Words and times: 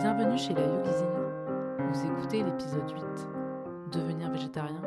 Bienvenue 0.00 0.38
chez 0.38 0.54
la 0.54 0.62
Cuisine. 0.62 1.90
Vous 1.90 2.06
écoutez 2.06 2.44
l'épisode 2.44 2.88
8. 2.88 3.98
Devenir 3.98 4.30
végétarien, 4.30 4.80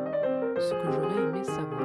ce 0.58 0.72
que 0.72 0.90
j'aurais 0.90 1.22
aimé 1.22 1.44
savoir. 1.44 1.82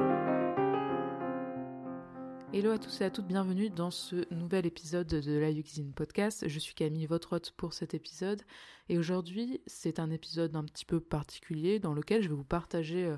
Hello 2.53 2.71
à 2.71 2.77
tous 2.77 3.01
et 3.01 3.03
à 3.03 3.09
toutes, 3.09 3.27
bienvenue 3.27 3.69
dans 3.69 3.91
ce 3.91 4.33
nouvel 4.33 4.65
épisode 4.65 5.07
de 5.07 5.37
la 5.39 5.51
Cuisine 5.51 5.91
podcast. 5.91 6.47
Je 6.47 6.57
suis 6.57 6.73
Camille, 6.73 7.05
votre 7.05 7.33
hôte 7.33 7.51
pour 7.51 7.73
cet 7.73 7.93
épisode. 7.93 8.43
Et 8.87 8.97
aujourd'hui, 8.97 9.59
c'est 9.67 9.99
un 9.99 10.09
épisode 10.09 10.55
un 10.55 10.63
petit 10.63 10.85
peu 10.85 11.01
particulier 11.01 11.79
dans 11.79 11.93
lequel 11.93 12.23
je 12.23 12.29
vais 12.29 12.35
vous 12.35 12.45
partager 12.45 13.07
euh, 13.07 13.17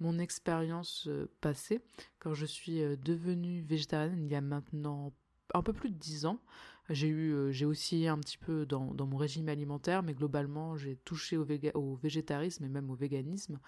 mon 0.00 0.18
expérience 0.18 1.06
euh, 1.06 1.30
passée 1.40 1.80
quand 2.18 2.34
je 2.34 2.46
suis 2.46 2.82
euh, 2.82 2.96
devenue 2.96 3.62
végétarienne 3.62 4.24
il 4.24 4.32
y 4.32 4.34
a 4.34 4.40
maintenant 4.40 5.12
un 5.54 5.62
peu 5.62 5.72
plus 5.72 5.90
de 5.90 5.96
10 5.96 6.26
ans. 6.26 6.40
J'ai 6.90 7.08
eu, 7.08 7.32
euh, 7.32 7.50
j'ai 7.50 7.64
aussi 7.64 8.06
un 8.08 8.18
petit 8.18 8.36
peu 8.36 8.66
dans, 8.66 8.92
mon 8.94 9.16
régime 9.16 9.48
alimentaire, 9.48 10.02
mais 10.02 10.12
globalement 10.12 10.76
j'ai 10.76 10.96
touché 10.96 11.38
au, 11.38 11.46
au, 11.74 11.94
végétarisme 11.94 12.64
et 12.64 12.68
même 12.68 12.90
au 12.90 12.94
véganisme 12.94 13.58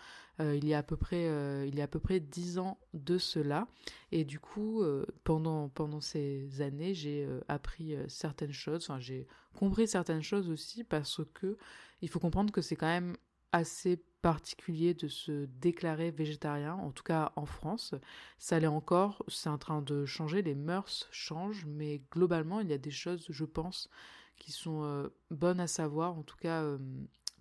euh, 0.40 0.54
il 0.54 0.66
y 0.66 0.74
a 0.74 0.78
à 0.78 0.82
peu 0.82 0.98
près, 0.98 1.28
euh, 1.28 1.64
il 1.66 1.74
y 1.74 1.80
a 1.80 1.84
à 1.84 1.88
peu 1.88 1.98
près 1.98 2.20
10 2.20 2.58
ans 2.58 2.78
de 2.92 3.16
cela. 3.16 3.68
Et 4.12 4.24
du 4.24 4.38
coup, 4.38 4.82
pendant 5.24 5.68
pendant 5.70 6.00
ces 6.00 6.60
années, 6.60 6.94
j'ai 6.94 7.26
appris 7.48 7.94
certaines 8.08 8.52
choses. 8.52 8.84
Enfin, 8.84 9.00
j'ai 9.00 9.26
compris 9.54 9.88
certaines 9.88 10.22
choses 10.22 10.50
aussi 10.50 10.84
parce 10.84 11.22
que 11.32 11.56
il 12.02 12.08
faut 12.10 12.20
comprendre 12.20 12.52
que 12.52 12.60
c'est 12.60 12.76
quand 12.76 12.86
même 12.86 13.16
assez 13.52 14.02
particulier 14.26 14.92
de 14.92 15.06
se 15.06 15.44
déclarer 15.60 16.10
végétarien, 16.10 16.74
en 16.74 16.90
tout 16.90 17.04
cas 17.04 17.30
en 17.36 17.46
France. 17.46 17.94
Ça 18.38 18.58
l'est 18.58 18.66
encore, 18.66 19.24
c'est 19.28 19.48
en 19.48 19.56
train 19.56 19.82
de 19.82 20.04
changer, 20.04 20.42
les 20.42 20.56
mœurs 20.56 21.06
changent, 21.12 21.64
mais 21.64 22.02
globalement, 22.10 22.58
il 22.58 22.68
y 22.68 22.72
a 22.72 22.78
des 22.78 22.90
choses, 22.90 23.24
je 23.30 23.44
pense, 23.44 23.88
qui 24.36 24.50
sont 24.50 24.82
euh, 24.82 25.10
bonnes 25.30 25.60
à 25.60 25.68
savoir, 25.68 26.18
en 26.18 26.24
tout 26.24 26.36
cas 26.38 26.64
euh, 26.64 26.76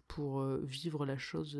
pour 0.07 0.41
euh, 0.41 0.61
vivre 0.63 1.07
la 1.07 1.17
chose 1.17 1.59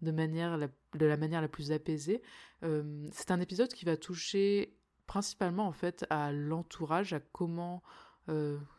de, 0.00 0.10
manière 0.10 0.56
la, 0.56 0.68
de 0.94 1.04
la 1.04 1.18
manière 1.18 1.42
la 1.42 1.48
plus 1.48 1.70
apaisée. 1.70 2.22
C'est 2.62 3.30
un 3.30 3.40
épisode 3.40 3.74
qui 3.74 3.84
va 3.84 3.98
toucher 3.98 4.74
principalement 5.06 5.66
en 5.66 5.72
fait 5.72 6.06
à 6.08 6.32
l'entourage, 6.32 7.12
à 7.12 7.20
comment 7.20 7.82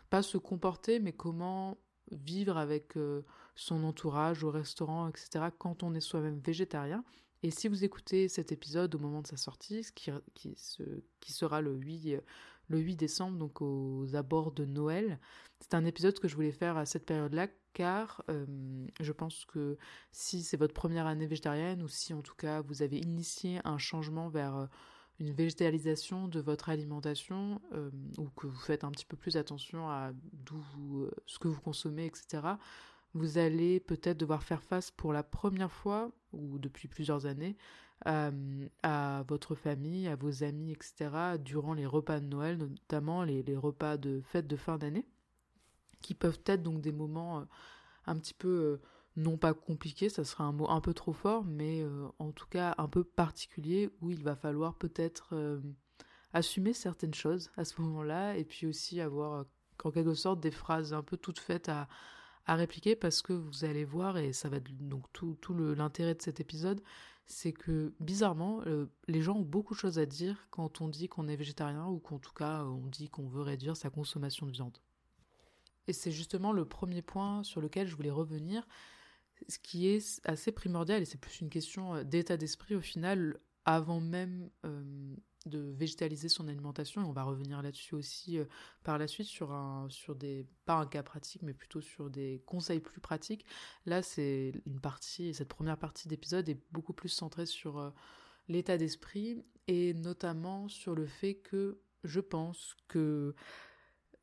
pas 0.09 0.23
se 0.23 0.39
comporter, 0.39 1.00
mais 1.00 1.13
comment 1.13 1.78
vivre 2.11 2.57
avec 2.57 2.97
euh, 2.97 3.23
son 3.55 3.83
entourage 3.83 4.43
au 4.43 4.51
restaurant, 4.51 5.07
etc., 5.07 5.45
quand 5.57 5.83
on 5.83 5.93
est 5.93 6.01
soi-même 6.01 6.39
végétarien. 6.39 7.03
Et 7.43 7.51
si 7.51 7.67
vous 7.67 7.83
écoutez 7.83 8.29
cet 8.29 8.51
épisode 8.51 8.95
au 8.95 8.99
moment 8.99 9.21
de 9.21 9.27
sa 9.27 9.37
sortie, 9.37 9.85
qui, 9.95 10.11
qui, 10.33 10.55
qui 11.19 11.33
sera 11.33 11.61
le 11.61 11.75
8, 11.75 12.21
le 12.69 12.79
8 12.79 12.95
décembre, 12.95 13.37
donc 13.37 13.61
aux 13.61 14.15
abords 14.15 14.53
de 14.53 14.65
Noël, 14.65 15.19
c'est 15.59 15.73
un 15.73 15.85
épisode 15.85 16.19
que 16.19 16.27
je 16.27 16.35
voulais 16.35 16.51
faire 16.51 16.77
à 16.77 16.85
cette 16.85 17.05
période-là, 17.05 17.47
car 17.73 18.23
euh, 18.29 18.45
je 18.99 19.11
pense 19.11 19.45
que 19.45 19.77
si 20.11 20.43
c'est 20.43 20.57
votre 20.57 20.73
première 20.73 21.07
année 21.07 21.27
végétarienne, 21.27 21.81
ou 21.83 21.88
si 21.88 22.13
en 22.13 22.21
tout 22.21 22.35
cas 22.35 22.61
vous 22.61 22.81
avez 22.81 22.97
initié 22.97 23.59
un 23.65 23.77
changement 23.77 24.29
vers... 24.29 24.55
Euh, 24.55 24.65
une 25.19 25.31
végétalisation 25.31 26.28
de 26.28 26.39
votre 26.39 26.69
alimentation 26.69 27.61
euh, 27.73 27.89
ou 28.17 28.30
que 28.36 28.47
vous 28.47 28.59
faites 28.59 28.83
un 28.83 28.92
petit 28.92 29.06
peu 29.06 29.16
plus 29.16 29.38
attention 29.38 29.89
à 29.89 30.11
d'où 30.33 30.64
euh, 31.02 31.11
ce 31.25 31.39
que 31.39 31.47
vous 31.47 31.61
consommez, 31.61 32.06
etc., 32.06 32.44
vous 33.14 33.38
allez 33.38 33.80
peut-être 33.80 34.17
devoir 34.17 34.41
faire 34.41 34.64
face 34.64 34.89
pour 34.89 35.14
la 35.14 35.22
première 35.22 35.72
fois 35.72 36.11
ou 36.31 36.58
depuis 36.58 36.88
plusieurs 36.88 37.28
années 37.28 37.56
euh, 38.08 38.67
à 38.81 39.23
votre 39.28 39.53
famille, 39.53 40.08
à 40.08 40.16
vos 40.16 40.44
amis, 40.44 40.72
etc., 40.72 41.38
durant 41.39 41.75
les 41.75 41.86
repas 41.86 42.19
de 42.19 42.25
Noël, 42.25 42.58
notamment 42.58 43.23
les, 43.23 43.44
les 43.44 43.56
repas 43.56 43.97
de 43.97 44.22
fête 44.22 44.47
de 44.47 44.56
fin 44.56 44.80
d'année, 44.80 45.06
qui 46.02 46.16
peuvent 46.16 46.41
être 46.47 46.64
donc 46.64 46.81
des 46.81 46.91
moments 46.91 47.45
un 48.08 48.16
petit 48.17 48.34
peu 48.34 48.80
non 49.16 49.38
pas 49.38 49.53
compliqué, 49.53 50.09
ça 50.09 50.23
serait 50.23 50.44
un 50.44 50.52
mot 50.52 50.69
un 50.69 50.81
peu 50.81 50.94
trop 50.94 51.14
fort, 51.14 51.44
mais 51.45 51.81
euh, 51.81 52.07
en 52.19 52.31
tout 52.31 52.47
cas 52.47 52.74
un 52.78 52.88
peu 52.88 53.03
particulier 53.03 53.90
où 54.01 54.09
il 54.09 54.24
va 54.24 54.35
falloir 54.35 54.75
peut-être 54.75 55.29
euh, 55.34 55.62
assumer 56.34 56.74
certaines 56.74 57.13
choses 57.13 57.52
à 57.56 57.66
ce 57.66 57.79
moment-là 57.81 58.35
et 58.38 58.44
puis 58.44 58.66
aussi 58.66 59.00
avoir 59.02 59.46
en 59.84 59.91
quelque 59.91 60.13
sorte 60.13 60.40
des 60.40 60.52
phrases 60.52 60.94
un 60.94 61.03
peu 61.03 61.18
toutes 61.18 61.40
faites 61.40 61.69
à, 61.69 61.88
répliquer 62.46 62.97
parce 62.97 63.22
que 63.22 63.31
vous 63.31 63.63
allez 63.63 63.85
voir 63.85 64.18
et 64.18 64.34
ça 64.34 64.50
va 64.50 64.57
être 64.57 64.69
donc 64.90 65.06
tout, 65.13 65.38
tout 65.40 65.53
l'intérêt 65.53 66.13
de 66.13 66.22
cet 66.22 66.41
épisode, 66.41 66.81
c'est 67.25 67.53
que 67.53 67.94
bizarrement 68.02 68.62
euh, 68.66 68.88
les 69.07 69.22
gens 69.22 69.38
ont 69.38 69.44
beaucoup 69.44 69.73
de 69.75 69.79
choses 69.79 69.97
à 69.97 70.06
dire 70.06 70.46
quand 70.50 70.81
on 70.81 70.90
dit 70.90 71.07
qu'on 71.07 71.29
est 71.29 71.38
végétarien 71.38 71.85
ou 71.85 72.00
qu'en 72.00 72.19
tout 72.19 72.34
cas 72.34 72.66
on 72.66 72.88
dit 72.88 73.07
qu'on 73.07 73.28
veut 73.28 73.41
réduire 73.41 73.78
sa 73.78 73.90
consommation 73.90 74.46
de 74.46 74.52
viande. 74.52 74.78
Et 75.88 75.94
c'est 75.94 76.12
justement 76.12 76.52
le 76.52 76.66
premier 76.66 77.02
point 77.02 77.44
sur 77.44 77.62
lequel 77.62 77.88
je 77.88 77.96
voulais 77.96 78.12
revenir, 78.12 78.68
ce 79.47 79.59
qui 79.59 79.87
est 79.87 80.21
assez 80.25 80.51
primordial, 80.51 81.01
et 81.01 81.05
c'est 81.05 81.19
plus 81.19 81.41
une 81.41 81.49
question 81.49 81.95
euh, 81.95 82.03
d'état 82.03 82.37
d'esprit 82.37 82.75
au 82.75 82.81
final, 82.81 83.39
avant 83.65 84.01
même 84.01 84.49
euh, 84.65 85.15
de 85.45 85.59
végétaliser 85.59 86.29
son 86.29 86.47
alimentation, 86.47 87.01
et 87.01 87.05
on 87.05 87.13
va 87.13 87.23
revenir 87.23 87.61
là-dessus 87.61 87.95
aussi 87.95 88.37
euh, 88.37 88.45
par 88.83 88.97
la 88.97 89.07
suite 89.07 89.27
sur 89.27 89.51
un, 89.51 89.87
sur 89.89 90.15
des, 90.15 90.45
pas 90.65 90.75
un 90.75 90.85
cas 90.85 91.03
pratique, 91.03 91.41
mais 91.41 91.53
plutôt 91.53 91.81
sur 91.81 92.09
des 92.09 92.41
conseils 92.45 92.79
plus 92.79 93.01
pratiques. 93.01 93.45
Là, 93.85 94.01
c'est 94.01 94.53
une 94.65 94.79
partie, 94.79 95.33
cette 95.33 95.49
première 95.49 95.77
partie 95.77 96.07
d'épisode 96.07 96.49
est 96.49 96.59
beaucoup 96.71 96.93
plus 96.93 97.09
centrée 97.09 97.45
sur 97.45 97.93
l'état 98.47 98.77
d'esprit, 98.77 99.43
et 99.67 99.93
notamment 99.93 100.67
sur 100.67 100.95
le 100.95 101.05
fait 101.05 101.35
que 101.35 101.79
je 102.03 102.19
pense 102.19 102.75
que 102.87 103.33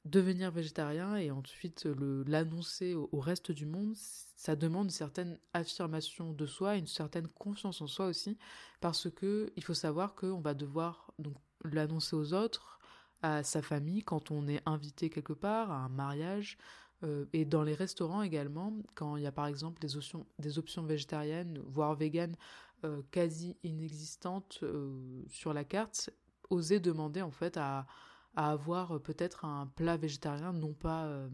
devenir 0.05 0.51
végétarien 0.51 1.17
et 1.17 1.31
ensuite 1.31 1.85
le 1.85 2.23
l'annoncer 2.25 2.95
au, 2.95 3.21
reste 3.21 3.53
du 3.53 3.67
monde, 3.67 3.95
ça 3.95 4.57
demande 4.57 4.87
une 4.87 4.91
certaine 4.91 5.39
affirmation 5.53 6.33
de 6.33 6.47
soi, 6.47 6.77
une 6.77 6.87
certaine 6.87 7.29
confiance 7.29 7.81
en 7.83 7.87
soi 7.87 8.07
aussi, 8.07 8.39
parce 8.81 9.11
que 9.11 9.53
il 9.57 9.65
faut 9.65 9.75
savoir 9.75 10.15
qu'on 10.15 10.41
va 10.41 10.55
devoir 10.55 11.13
donc 11.19 11.35
l'annoncer 11.65 12.17
aux 12.17 12.33
autres, 12.33 12.79
à 13.23 13.43
sa 13.43 13.61
famille 13.61 14.03
quand 14.03 14.31
on 14.31 14.49
est 14.49 14.63
invité 14.65 15.11
quelque 15.11 15.35
part, 15.35 15.71
à 15.71 15.77
un 15.85 15.89
mariage, 15.91 16.57
euh, 17.03 17.27
et 17.33 17.45
dans 17.45 17.63
les 17.63 17.75
restaurants 17.75 18.23
également, 18.23 18.73
quand 18.95 19.17
il 19.17 19.23
y 19.23 19.27
a 19.27 19.33
par 19.33 19.47
exemple 19.47 19.81
des 19.81 19.97
options, 19.97 20.27
des 20.39 20.59
options 20.59 20.83
végétariennes, 20.83 21.61
voire 21.67 21.95
véganes, 21.95 22.37
euh, 22.85 23.03
quasi 23.11 23.59
inexistantes 23.63 24.61
euh, 24.63 25.23
sur 25.29 25.53
la 25.53 25.65
carte, 25.65 26.11
oser 26.49 26.81
demander 26.81 27.21
en 27.21 27.31
fait 27.31 27.59
à 27.59 27.87
à 28.35 28.51
avoir 28.51 29.01
peut-être 29.01 29.45
un 29.45 29.67
plat 29.67 29.97
végétarien, 29.97 30.53
non 30.53 30.73
pas, 30.73 31.07
euh, 31.07 31.29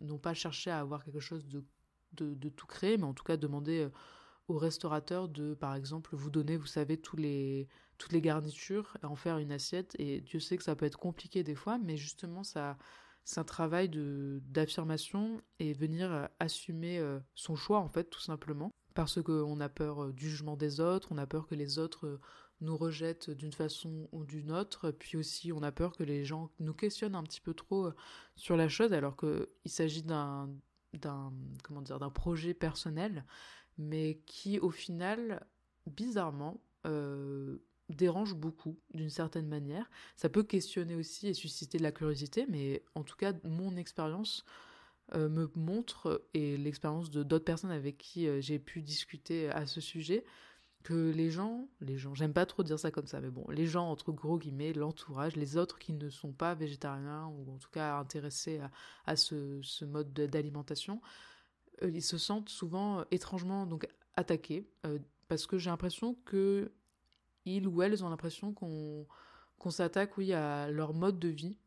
non 0.00 0.18
pas 0.18 0.34
chercher 0.34 0.70
à 0.70 0.80
avoir 0.80 1.04
quelque 1.04 1.20
chose 1.20 1.46
de, 1.46 1.64
de, 2.12 2.48
tout 2.48 2.66
créer, 2.66 2.96
mais 2.98 3.04
en 3.04 3.14
tout 3.14 3.24
cas 3.24 3.36
demander 3.36 3.84
euh, 3.84 3.90
au 4.48 4.58
restaurateur 4.58 5.28
de, 5.28 5.54
par 5.54 5.74
exemple, 5.74 6.16
vous 6.16 6.30
donner, 6.30 6.56
vous 6.56 6.66
savez, 6.66 6.96
tous 6.96 7.16
les, 7.16 7.68
toutes 7.98 8.12
les 8.12 8.20
garnitures, 8.20 8.96
et 9.02 9.06
en 9.06 9.14
faire 9.16 9.38
une 9.38 9.52
assiette. 9.52 9.94
Et 9.98 10.20
Dieu 10.20 10.40
sait 10.40 10.56
que 10.56 10.64
ça 10.64 10.74
peut 10.74 10.86
être 10.86 10.98
compliqué 10.98 11.44
des 11.44 11.54
fois, 11.54 11.78
mais 11.78 11.96
justement, 11.96 12.42
ça, 12.42 12.76
c'est 13.24 13.38
un 13.38 13.44
travail 13.44 13.88
d'affirmation 13.88 15.40
et 15.60 15.72
venir 15.72 16.28
assumer 16.40 16.98
euh, 16.98 17.20
son 17.34 17.54
choix, 17.54 17.78
en 17.78 17.88
fait, 17.88 18.04
tout 18.04 18.20
simplement 18.20 18.72
parce 18.94 19.22
qu'on 19.22 19.60
a 19.60 19.68
peur 19.68 20.12
du 20.12 20.28
jugement 20.28 20.56
des 20.56 20.80
autres, 20.80 21.08
on 21.12 21.18
a 21.18 21.26
peur 21.26 21.46
que 21.46 21.54
les 21.54 21.78
autres 21.78 22.18
nous 22.60 22.76
rejettent 22.76 23.30
d'une 23.30 23.52
façon 23.52 24.08
ou 24.12 24.24
d'une 24.24 24.52
autre, 24.52 24.90
puis 24.90 25.16
aussi 25.16 25.52
on 25.52 25.62
a 25.62 25.72
peur 25.72 25.96
que 25.96 26.02
les 26.02 26.24
gens 26.24 26.50
nous 26.58 26.74
questionnent 26.74 27.14
un 27.14 27.22
petit 27.22 27.40
peu 27.40 27.54
trop 27.54 27.90
sur 28.36 28.56
la 28.56 28.68
chose, 28.68 28.92
alors 28.92 29.16
qu'il 29.16 29.46
s'agit 29.70 30.02
d'un 30.02 30.50
d'un 30.92 31.32
comment 31.62 31.82
dire 31.82 31.98
d'un 31.98 32.10
projet 32.10 32.54
personnel, 32.54 33.24
mais 33.78 34.20
qui 34.26 34.58
au 34.58 34.70
final 34.70 35.46
bizarrement 35.86 36.60
euh, 36.86 37.58
dérange 37.88 38.34
beaucoup 38.34 38.78
d'une 38.94 39.10
certaine 39.10 39.48
manière. 39.48 39.90
Ça 40.16 40.28
peut 40.28 40.42
questionner 40.42 40.94
aussi 40.94 41.28
et 41.28 41.34
susciter 41.34 41.78
de 41.78 41.82
la 41.82 41.92
curiosité, 41.92 42.46
mais 42.48 42.84
en 42.94 43.02
tout 43.02 43.16
cas 43.16 43.32
mon 43.44 43.76
expérience 43.76 44.44
euh, 45.14 45.28
me 45.28 45.50
montre, 45.56 46.24
et 46.34 46.56
l'expérience 46.56 47.10
de 47.10 47.22
d'autres 47.22 47.44
personnes 47.44 47.72
avec 47.72 47.98
qui 47.98 48.28
euh, 48.28 48.40
j'ai 48.40 48.58
pu 48.58 48.80
discuter 48.80 49.50
à 49.50 49.66
ce 49.66 49.80
sujet, 49.80 50.24
que 50.82 51.10
les 51.10 51.30
gens, 51.30 51.68
les 51.80 51.98
gens, 51.98 52.14
j'aime 52.14 52.32
pas 52.32 52.46
trop 52.46 52.62
dire 52.62 52.78
ça 52.78 52.90
comme 52.90 53.06
ça, 53.06 53.20
mais 53.20 53.30
bon, 53.30 53.44
les 53.50 53.66
gens, 53.66 53.90
entre 53.90 54.12
gros 54.12 54.38
guillemets, 54.38 54.72
l'entourage, 54.72 55.36
les 55.36 55.56
autres 55.56 55.78
qui 55.78 55.92
ne 55.92 56.08
sont 56.08 56.32
pas 56.32 56.54
végétariens, 56.54 57.26
ou 57.26 57.52
en 57.52 57.58
tout 57.58 57.70
cas 57.70 57.98
intéressés 57.98 58.60
à, 59.06 59.16
ce, 59.16 59.84
mode 59.84 60.12
d'alimentation, 60.12 61.00
euh, 61.82 61.90
ils 61.90 62.02
se 62.02 62.18
sentent 62.18 62.48
souvent 62.48 63.04
étrangement 63.10 63.66
donc 63.66 63.86
attaqués, 64.16 64.66
euh, 64.86 64.98
parce 65.28 65.46
que 65.46 65.58
j'ai 65.58 65.70
l'impression 65.70 66.16
que 66.24 66.72
ils 67.44 67.66
ou 67.66 67.82
elles 67.82 68.04
ont 68.04 68.08
l'impression 68.08 68.52
qu'on 68.52 69.06
qu'on 69.58 69.70
s'attaque, 69.70 70.16
oui, 70.16 70.32
à 70.32 70.70
leur 70.70 70.94
mode 70.94 71.18
de 71.18 71.28
vie, 71.28 71.58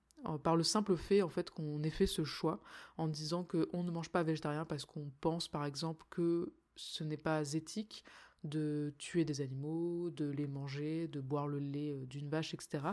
par 0.43 0.55
le 0.55 0.63
simple 0.63 0.95
fait 0.95 1.21
en 1.21 1.29
fait 1.29 1.51
qu'on 1.51 1.83
ait 1.83 1.89
fait 1.89 2.07
ce 2.07 2.23
choix 2.23 2.59
en 2.97 3.07
disant 3.07 3.43
que 3.43 3.69
on 3.73 3.83
ne 3.83 3.91
mange 3.91 4.09
pas 4.09 4.23
végétarien 4.23 4.65
parce 4.65 4.85
qu'on 4.85 5.11
pense 5.21 5.47
par 5.47 5.65
exemple 5.65 6.05
que 6.09 6.53
ce 6.75 7.03
n'est 7.03 7.17
pas 7.17 7.53
éthique 7.53 8.03
de 8.43 8.93
tuer 8.97 9.25
des 9.25 9.41
animaux, 9.41 10.09
de 10.09 10.25
les 10.25 10.47
manger, 10.47 11.07
de 11.07 11.21
boire 11.21 11.47
le 11.47 11.59
lait 11.59 12.05
d'une 12.07 12.29
vache, 12.29 12.53
etc. 12.53 12.83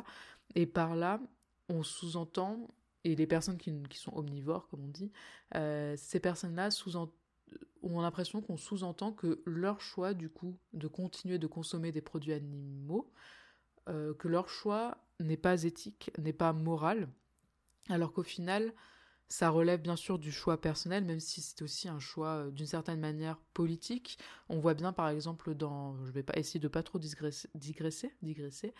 Et 0.54 0.66
par 0.66 0.96
là, 0.96 1.20
on 1.68 1.82
sous-entend 1.82 2.68
et 3.04 3.16
les 3.16 3.26
personnes 3.26 3.56
qui, 3.56 3.72
sont 3.94 4.14
omnivores, 4.16 4.68
comme 4.68 4.84
on 4.84 4.88
dit, 4.88 5.10
ces 5.96 6.20
personnes-là 6.20 6.70
sous 6.70 6.96
ont 6.96 8.00
l'impression 8.00 8.42
qu'on 8.42 8.58
sous-entend 8.58 9.12
que 9.12 9.42
leur 9.46 9.80
choix, 9.80 10.12
du 10.12 10.28
coup, 10.28 10.58
de 10.74 10.86
continuer 10.86 11.38
de 11.38 11.46
consommer 11.46 11.92
des 11.92 12.02
produits 12.02 12.34
animaux, 12.34 13.10
que 13.86 14.28
leur 14.28 14.50
choix 14.50 14.98
n'est 15.18 15.38
pas 15.38 15.62
éthique, 15.62 16.10
n'est 16.18 16.34
pas 16.34 16.52
moral, 16.52 17.08
alors 17.88 18.12
qu'au 18.12 18.22
final, 18.22 18.74
ça 19.30 19.48
relève 19.48 19.80
bien 19.80 19.94
sûr 19.94 20.18
du 20.18 20.32
choix 20.32 20.60
personnel, 20.60 21.04
même 21.04 21.20
si 21.20 21.40
c'est 21.40 21.62
aussi 21.62 21.88
un 21.88 22.00
choix 22.00 22.34
euh, 22.34 22.50
d'une 22.50 22.66
certaine 22.66 22.98
manière 22.98 23.38
politique. 23.54 24.18
On 24.48 24.58
voit 24.58 24.74
bien 24.74 24.92
par 24.92 25.08
exemple 25.08 25.54
dans, 25.54 25.96
je 26.04 26.10
vais 26.10 26.24
pas 26.24 26.36
essayer 26.36 26.58
de 26.58 26.66
pas 26.66 26.82
trop 26.82 26.98
digresser, 26.98 28.12
digresser, 28.22 28.74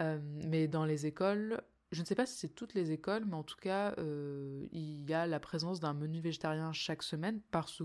euh, 0.00 0.18
mais 0.48 0.66
dans 0.66 0.84
les 0.84 1.06
écoles, 1.06 1.62
je 1.92 2.00
ne 2.00 2.06
sais 2.06 2.16
pas 2.16 2.26
si 2.26 2.36
c'est 2.36 2.48
toutes 2.48 2.74
les 2.74 2.90
écoles, 2.90 3.24
mais 3.26 3.36
en 3.36 3.44
tout 3.44 3.56
cas, 3.56 3.94
euh, 3.98 4.66
il 4.72 5.08
y 5.08 5.14
a 5.14 5.26
la 5.26 5.38
présence 5.38 5.78
d'un 5.78 5.94
menu 5.94 6.20
végétarien 6.20 6.72
chaque 6.72 7.04
semaine 7.04 7.40
parce 7.52 7.82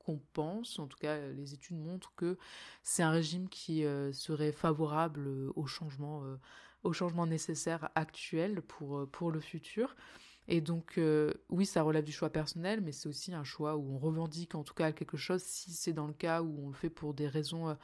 qu'on 0.00 0.20
pense, 0.32 0.80
en 0.80 0.88
tout 0.88 0.98
cas 0.98 1.28
les 1.28 1.54
études 1.54 1.76
montrent 1.76 2.12
que 2.16 2.36
c'est 2.82 3.04
un 3.04 3.10
régime 3.10 3.48
qui 3.48 3.84
serait 4.12 4.50
favorable 4.50 5.28
au 5.54 5.66
changement, 5.66 6.24
au 6.82 6.92
changement 6.92 7.26
nécessaire 7.26 7.90
actuel 7.94 8.60
pour, 8.62 9.06
pour 9.12 9.30
le 9.30 9.38
futur. 9.38 9.94
Et 10.52 10.60
donc, 10.60 10.98
euh, 10.98 11.32
oui, 11.48 11.64
ça 11.64 11.82
relève 11.82 12.02
du 12.02 12.10
choix 12.10 12.28
personnel, 12.28 12.80
mais 12.80 12.90
c'est 12.90 13.08
aussi 13.08 13.32
un 13.32 13.44
choix 13.44 13.76
où 13.76 13.94
on 13.94 13.98
revendique 13.98 14.56
en 14.56 14.64
tout 14.64 14.74
cas 14.74 14.90
quelque 14.90 15.16
chose, 15.16 15.42
si 15.42 15.70
c'est 15.70 15.92
dans 15.92 16.08
le 16.08 16.12
cas 16.12 16.42
où 16.42 16.66
on 16.66 16.68
le 16.70 16.74
fait 16.74 16.90
pour 16.90 17.14
des 17.14 17.28
raisons 17.28 17.68
euh, 17.68 17.74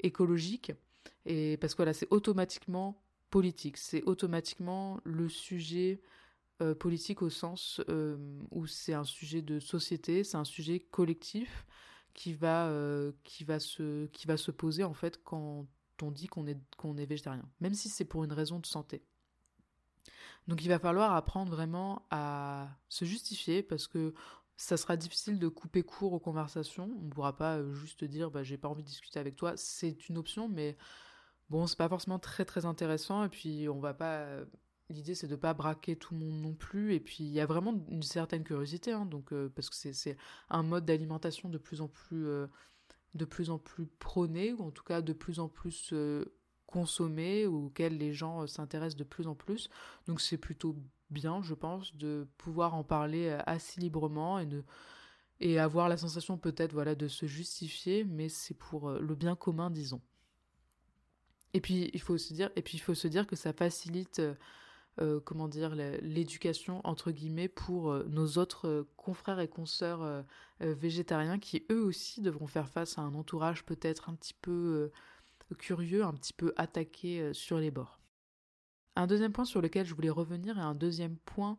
écologiques. 0.00 0.72
Et 1.26 1.58
parce 1.58 1.74
que 1.74 1.78
voilà, 1.78 1.92
c'est 1.92 2.08
automatiquement 2.10 3.04
politique, 3.28 3.76
c'est 3.76 4.02
automatiquement 4.04 5.00
le 5.04 5.28
sujet 5.28 6.00
euh, 6.62 6.74
politique 6.74 7.20
au 7.20 7.28
sens 7.28 7.82
où 8.50 8.66
c'est 8.66 8.94
un 8.94 9.04
sujet 9.04 9.42
de 9.42 9.60
société, 9.60 10.24
c'est 10.24 10.38
un 10.38 10.44
sujet 10.44 10.80
collectif 10.80 11.66
qui 12.14 12.32
va, 12.32 12.72
qui, 13.24 13.44
va 13.44 13.58
se, 13.60 14.06
qui 14.06 14.26
va 14.26 14.38
se 14.38 14.50
poser 14.50 14.82
en 14.84 14.94
fait 14.94 15.22
quand 15.24 15.66
on 16.00 16.10
dit 16.10 16.28
qu'on 16.28 16.46
est, 16.46 16.58
qu'on 16.78 16.96
est 16.96 17.06
végétarien, 17.06 17.46
même 17.60 17.74
si 17.74 17.90
c'est 17.90 18.06
pour 18.06 18.24
une 18.24 18.32
raison 18.32 18.60
de 18.60 18.66
santé. 18.66 19.02
Donc 20.48 20.62
il 20.62 20.68
va 20.68 20.78
falloir 20.78 21.14
apprendre 21.14 21.50
vraiment 21.50 22.06
à 22.10 22.68
se 22.88 23.04
justifier 23.04 23.62
parce 23.62 23.86
que 23.86 24.14
ça 24.56 24.76
sera 24.76 24.96
difficile 24.96 25.38
de 25.38 25.48
couper 25.48 25.82
court 25.82 26.12
aux 26.12 26.20
conversations. 26.20 26.90
On 27.00 27.04
ne 27.06 27.10
pourra 27.10 27.36
pas 27.36 27.56
euh, 27.58 27.72
juste 27.72 28.04
dire 28.04 28.30
bah, 28.30 28.42
j'ai 28.42 28.58
pas 28.58 28.68
envie 28.68 28.82
de 28.82 28.88
discuter 28.88 29.18
avec 29.18 29.36
toi. 29.36 29.56
C'est 29.56 30.08
une 30.08 30.18
option, 30.18 30.48
mais 30.48 30.76
bon, 31.50 31.66
c'est 31.66 31.78
pas 31.78 31.88
forcément 31.88 32.18
très 32.18 32.44
très 32.44 32.66
intéressant. 32.66 33.24
Et 33.24 33.28
puis 33.28 33.68
on 33.68 33.80
va 33.80 33.94
pas. 33.94 34.26
L'idée 34.90 35.14
c'est 35.14 35.28
de 35.28 35.36
pas 35.36 35.54
braquer 35.54 35.96
tout 35.96 36.14
le 36.14 36.20
monde 36.20 36.42
non 36.42 36.54
plus. 36.54 36.94
Et 36.94 37.00
puis 37.00 37.24
il 37.24 37.32
y 37.32 37.40
a 37.40 37.46
vraiment 37.46 37.74
une 37.88 38.02
certaine 38.02 38.44
curiosité, 38.44 38.92
hein, 38.92 39.06
donc 39.06 39.32
euh, 39.32 39.50
parce 39.54 39.70
que 39.70 39.76
c'est 39.76 40.16
un 40.50 40.62
mode 40.62 40.84
d'alimentation 40.84 41.48
de 41.48 41.58
plus 41.58 41.80
en 41.80 41.88
plus 41.88 42.26
euh, 42.26 42.46
de 43.14 43.24
plus 43.24 43.50
en 43.50 43.58
plus 43.58 43.86
prôné 43.86 44.52
ou 44.52 44.62
en 44.62 44.70
tout 44.70 44.84
cas 44.84 45.00
de 45.00 45.12
plus 45.12 45.40
en 45.40 45.48
plus 45.48 45.94
ou 46.76 47.66
auxquels 47.66 47.96
les 47.98 48.12
gens 48.12 48.42
euh, 48.42 48.46
s'intéressent 48.46 48.96
de 48.96 49.04
plus 49.04 49.26
en 49.26 49.34
plus. 49.34 49.68
Donc 50.06 50.20
c'est 50.20 50.38
plutôt 50.38 50.76
bien, 51.10 51.42
je 51.42 51.54
pense, 51.54 51.94
de 51.96 52.26
pouvoir 52.38 52.74
en 52.74 52.84
parler 52.84 53.28
euh, 53.28 53.38
assez 53.46 53.80
librement 53.80 54.38
et 54.38 54.46
de 54.46 54.64
et 55.40 55.58
avoir 55.58 55.88
la 55.88 55.96
sensation 55.96 56.38
peut-être 56.38 56.72
voilà 56.72 56.94
de 56.94 57.08
se 57.08 57.26
justifier, 57.26 58.04
mais 58.04 58.28
c'est 58.28 58.54
pour 58.54 58.88
euh, 58.88 59.00
le 59.00 59.14
bien 59.14 59.34
commun, 59.34 59.70
disons. 59.70 60.00
Et 61.52 61.60
puis 61.60 61.90
il 61.92 62.00
faut 62.00 62.18
se 62.18 62.32
dire 62.32 62.50
et 62.56 62.62
puis 62.62 62.76
il 62.76 62.80
faut 62.80 62.94
se 62.94 63.08
dire 63.08 63.26
que 63.26 63.36
ça 63.36 63.52
facilite 63.52 64.20
comment 65.24 65.48
dire 65.48 65.74
l'éducation 65.74 66.80
entre 66.84 67.10
guillemets 67.10 67.48
pour 67.48 67.92
nos 68.06 68.38
autres 68.38 68.86
confrères 68.96 69.40
et 69.40 69.48
consoeurs 69.48 70.24
végétariens 70.60 71.40
qui 71.40 71.64
eux 71.70 71.82
aussi 71.82 72.20
devront 72.20 72.46
faire 72.46 72.68
face 72.68 72.96
à 72.96 73.02
un 73.02 73.14
entourage 73.14 73.64
peut-être 73.64 74.08
un 74.08 74.14
petit 74.14 74.34
peu 74.34 74.90
curieux, 75.54 76.04
un 76.04 76.12
petit 76.12 76.32
peu 76.32 76.52
attaqué 76.56 77.20
euh, 77.20 77.32
sur 77.32 77.58
les 77.58 77.70
bords. 77.70 78.00
Un 78.96 79.06
deuxième 79.06 79.32
point 79.32 79.44
sur 79.44 79.60
lequel 79.60 79.86
je 79.86 79.94
voulais 79.94 80.10
revenir 80.10 80.58
et 80.58 80.62
un 80.62 80.74
deuxième 80.74 81.16
point 81.16 81.58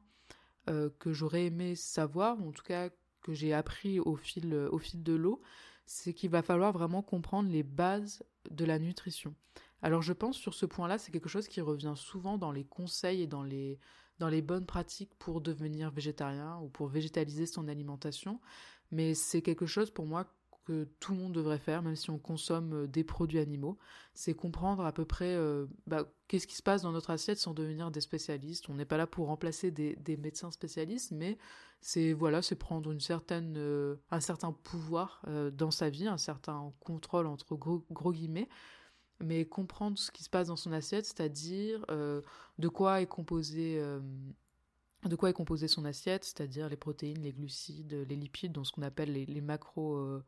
euh, 0.70 0.90
que 1.00 1.14
j'aurais 1.14 1.46
aimé 1.46 1.76
savoir, 1.76 2.42
ou 2.42 2.50
en 2.50 2.52
tout 2.52 2.64
cas 2.64 2.90
que 3.22 3.34
j'ai 3.34 3.54
appris 3.54 4.00
au 4.00 4.16
fil, 4.16 4.54
euh, 4.54 4.70
au 4.72 4.78
fil 4.78 5.04
de 5.04 5.14
l'eau, 5.14 5.42
c'est 5.86 6.14
qu'il 6.14 6.30
va 6.30 6.42
falloir 6.42 6.72
vraiment 6.72 7.02
comprendre 7.02 7.50
les 7.50 7.64
bases 7.64 8.24
de 8.50 8.66
la 8.66 8.80
nutrition. 8.80 9.36
Alors 9.82 10.02
je 10.02 10.14
pense 10.14 10.38
sur 10.38 10.54
ce 10.54 10.66
point-là, 10.66 10.98
c'est 10.98 11.12
quelque 11.12 11.30
chose 11.30 11.48
qui 11.48 11.62
revient 11.62 11.94
souvent 11.96 12.38
dans 12.38 12.52
les 12.52 12.66
conseils 12.66 13.22
et 13.22 13.28
dans 13.28 13.44
les, 13.44 13.80
dans 14.20 14.30
les 14.30 14.42
bonnes 14.42 14.66
pratiques 14.66 15.14
pour 15.20 15.42
devenir 15.42 15.92
végétarien 15.92 16.58
ou 16.60 16.70
pour 16.70 16.88
végétaliser 16.88 17.46
son 17.46 17.68
alimentation, 17.68 18.40
mais 18.92 19.14
c'est 19.14 19.42
quelque 19.42 19.66
chose 19.66 19.92
pour 19.92 20.06
moi 20.06 20.26
que 20.66 20.90
tout 21.00 21.14
le 21.14 21.20
monde 21.20 21.34
devrait 21.34 21.60
faire, 21.60 21.82
même 21.82 21.96
si 21.96 22.10
on 22.10 22.18
consomme 22.18 22.74
euh, 22.74 22.88
des 22.88 23.04
produits 23.04 23.40
animaux, 23.40 23.78
c'est 24.14 24.34
comprendre 24.34 24.84
à 24.84 24.92
peu 24.92 25.06
près 25.06 25.36
euh, 25.36 25.68
bah, 25.88 26.12
qu'est-ce 26.28 26.48
qui 26.48 26.56
se 26.56 26.64
passe 26.64 26.82
dans 26.82 26.92
notre 26.92 27.12
assiette 27.12 27.38
sans 27.38 27.54
devenir 27.54 27.92
des 27.92 28.02
spécialistes. 28.02 28.68
On 28.70 28.74
n'est 28.74 28.86
pas 28.86 28.98
là 28.98 29.08
pour 29.08 29.28
remplacer 29.28 29.72
des, 29.72 30.18
médecins 30.18 30.52
spécialistes, 30.52 31.12
mais 31.12 31.38
c'est 31.82 32.14
voilà, 32.14 32.42
c'est 32.42 32.56
prendre 32.56 32.92
une 32.92 33.00
certaine, 33.00 33.56
euh, 33.58 33.96
un 34.10 34.20
certain 34.20 34.52
pouvoir 34.52 35.24
dans 35.54 35.72
sa 35.72 35.90
vie, 35.90 36.08
un 36.08 36.18
certain 36.18 36.74
contrôle 36.80 37.28
entre 37.28 37.56
gros, 37.56 37.86
gros, 37.92 38.12
guillemets, 38.12 38.50
mais 39.20 39.46
comprendre 39.46 39.98
ce 39.98 40.12
qui 40.12 40.24
se 40.24 40.30
passe 40.30 40.48
dans 40.48 40.56
son 40.56 40.72
assiette, 40.72 41.06
c'est-à-dire 41.06 41.86
de 41.88 42.68
quoi 42.68 43.02
est 43.02 43.06
composé 43.08 43.80
de 45.04 45.16
quoi 45.16 45.30
est 45.30 45.34
composé 45.34 45.68
son 45.68 45.86
assiette, 45.86 46.24
c'est-à-dire 46.24 46.68
les 46.70 46.78
protéines, 46.78 47.22
les 47.22 47.34
glucides, 47.34 47.94
les 48.10 48.16
lipides, 48.16 48.54
donc 48.54 48.66
ce 48.66 48.72
qu'on 48.72 48.82
appelle 48.82 49.12
les, 49.12 49.26
les 49.28 49.42
macros, 49.42 50.24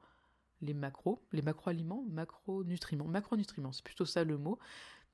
les 0.62 0.74
macros, 0.74 1.22
les 1.32 1.42
macroaliments, 1.42 2.04
macronutriments, 2.10 3.08
macronutriments, 3.08 3.72
c'est 3.72 3.84
plutôt 3.84 4.06
ça 4.06 4.24
le 4.24 4.38
mot. 4.38 4.60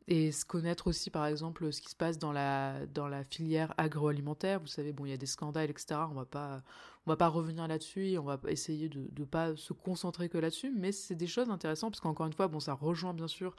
Et 0.07 0.33
se 0.33 0.43
connaître 0.43 0.87
aussi, 0.87 1.09
par 1.09 1.25
exemple, 1.25 1.71
ce 1.71 1.81
qui 1.81 1.89
se 1.89 1.95
passe 1.95 2.19
dans 2.19 2.33
la, 2.33 2.85
dans 2.87 3.07
la 3.07 3.23
filière 3.23 3.73
agroalimentaire. 3.77 4.59
Vous 4.59 4.67
savez, 4.67 4.91
bon, 4.91 5.05
il 5.05 5.11
y 5.11 5.13
a 5.13 5.17
des 5.17 5.25
scandales, 5.25 5.69
etc. 5.69 6.01
On 6.11 6.13
va 6.13 6.25
pas, 6.25 6.61
on 7.05 7.11
va 7.11 7.15
pas 7.15 7.29
revenir 7.29 7.67
là-dessus 7.67 8.17
on 8.17 8.23
va 8.23 8.37
essayer 8.49 8.89
de 8.89 9.09
ne 9.17 9.25
pas 9.25 9.55
se 9.55 9.71
concentrer 9.71 10.27
que 10.27 10.37
là-dessus. 10.37 10.73
Mais 10.75 10.91
c'est 10.91 11.15
des 11.15 11.27
choses 11.27 11.49
intéressantes 11.49 11.93
parce 11.93 12.01
qu'encore 12.01 12.25
une 12.25 12.33
fois, 12.33 12.49
bon, 12.49 12.59
ça 12.59 12.73
rejoint 12.73 13.13
bien 13.13 13.29
sûr 13.29 13.55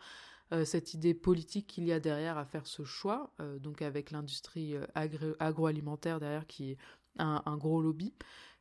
euh, 0.52 0.66
cette 0.66 0.92
idée 0.92 1.14
politique 1.14 1.66
qu'il 1.66 1.84
y 1.84 1.92
a 1.92 2.00
derrière 2.00 2.36
à 2.36 2.44
faire 2.44 2.66
ce 2.66 2.84
choix, 2.84 3.32
euh, 3.40 3.58
donc 3.58 3.80
avec 3.80 4.10
l'industrie 4.10 4.76
euh, 4.76 5.34
agroalimentaire 5.40 6.20
derrière 6.20 6.46
qui 6.46 6.72
est 6.72 6.78
un, 7.18 7.42
un, 7.46 7.56
gros 7.56 7.80
lobby. 7.80 8.12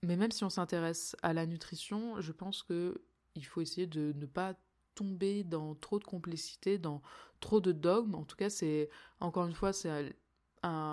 Mais 0.01 0.15
même 0.15 0.31
si 0.31 0.45
on 0.45 0.49
s'intéresse 0.49 1.17
à 1.21 1.33
la 1.33 1.45
nutrition, 1.45 2.21
je 2.21 2.31
pense 2.31 2.63
que 2.63 3.01
il 3.35 3.45
faut 3.45 3.61
essayer 3.61 3.87
de 3.87 4.13
ne 4.15 4.25
pas 4.25 4.55
tomber 4.95 5.43
dans 5.43 5.75
trop 5.75 5.99
de 5.99 6.03
complexité, 6.03 6.77
dans 6.77 7.01
trop 7.39 7.59
de 7.59 7.71
dogmes. 7.71 8.15
En 8.15 8.23
tout 8.23 8.35
cas, 8.35 8.49
c'est 8.49 8.89
encore 9.19 9.45
une 9.45 9.53
fois, 9.53 9.73
c'est 9.73 10.15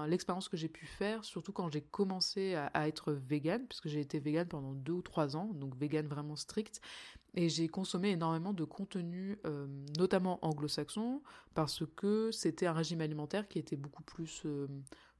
l'expérience 0.07 0.49
que 0.49 0.57
j'ai 0.57 0.69
pu 0.69 0.87
faire, 0.87 1.25
surtout 1.25 1.53
quand 1.53 1.71
j'ai 1.71 1.81
commencé 1.81 2.55
à, 2.55 2.89
être 2.89 3.13
vegan, 3.13 3.67
puisque 3.69 3.89
j'ai 3.89 4.01
été 4.01 4.19
vegan 4.19 4.47
pendant 4.49 4.73
deux 4.73 4.95
ou 4.95 5.03
trois 5.03 5.37
ans, 5.37 5.53
donc 5.55 5.77
vegan 5.77 6.07
vraiment 6.07 6.37
strict, 6.37 6.81
et 7.35 7.49
j'ai 7.49 7.69
consommé 7.69 8.11
énormément 8.11 8.53
de 8.53 8.65
contenu, 8.65 9.39
euh, 9.47 9.69
notamment 9.97 10.45
anglo-saxon, 10.45 11.23
parce 11.55 11.85
que 11.97 12.31
c'était 12.33 12.67
un 12.67 12.73
régime 12.73 13.01
alimentaire 13.01 13.47
qui 13.49 13.59
était 13.59 13.77
beaucoup 13.77 14.03
plus 14.03 14.43
euh, 14.45 14.67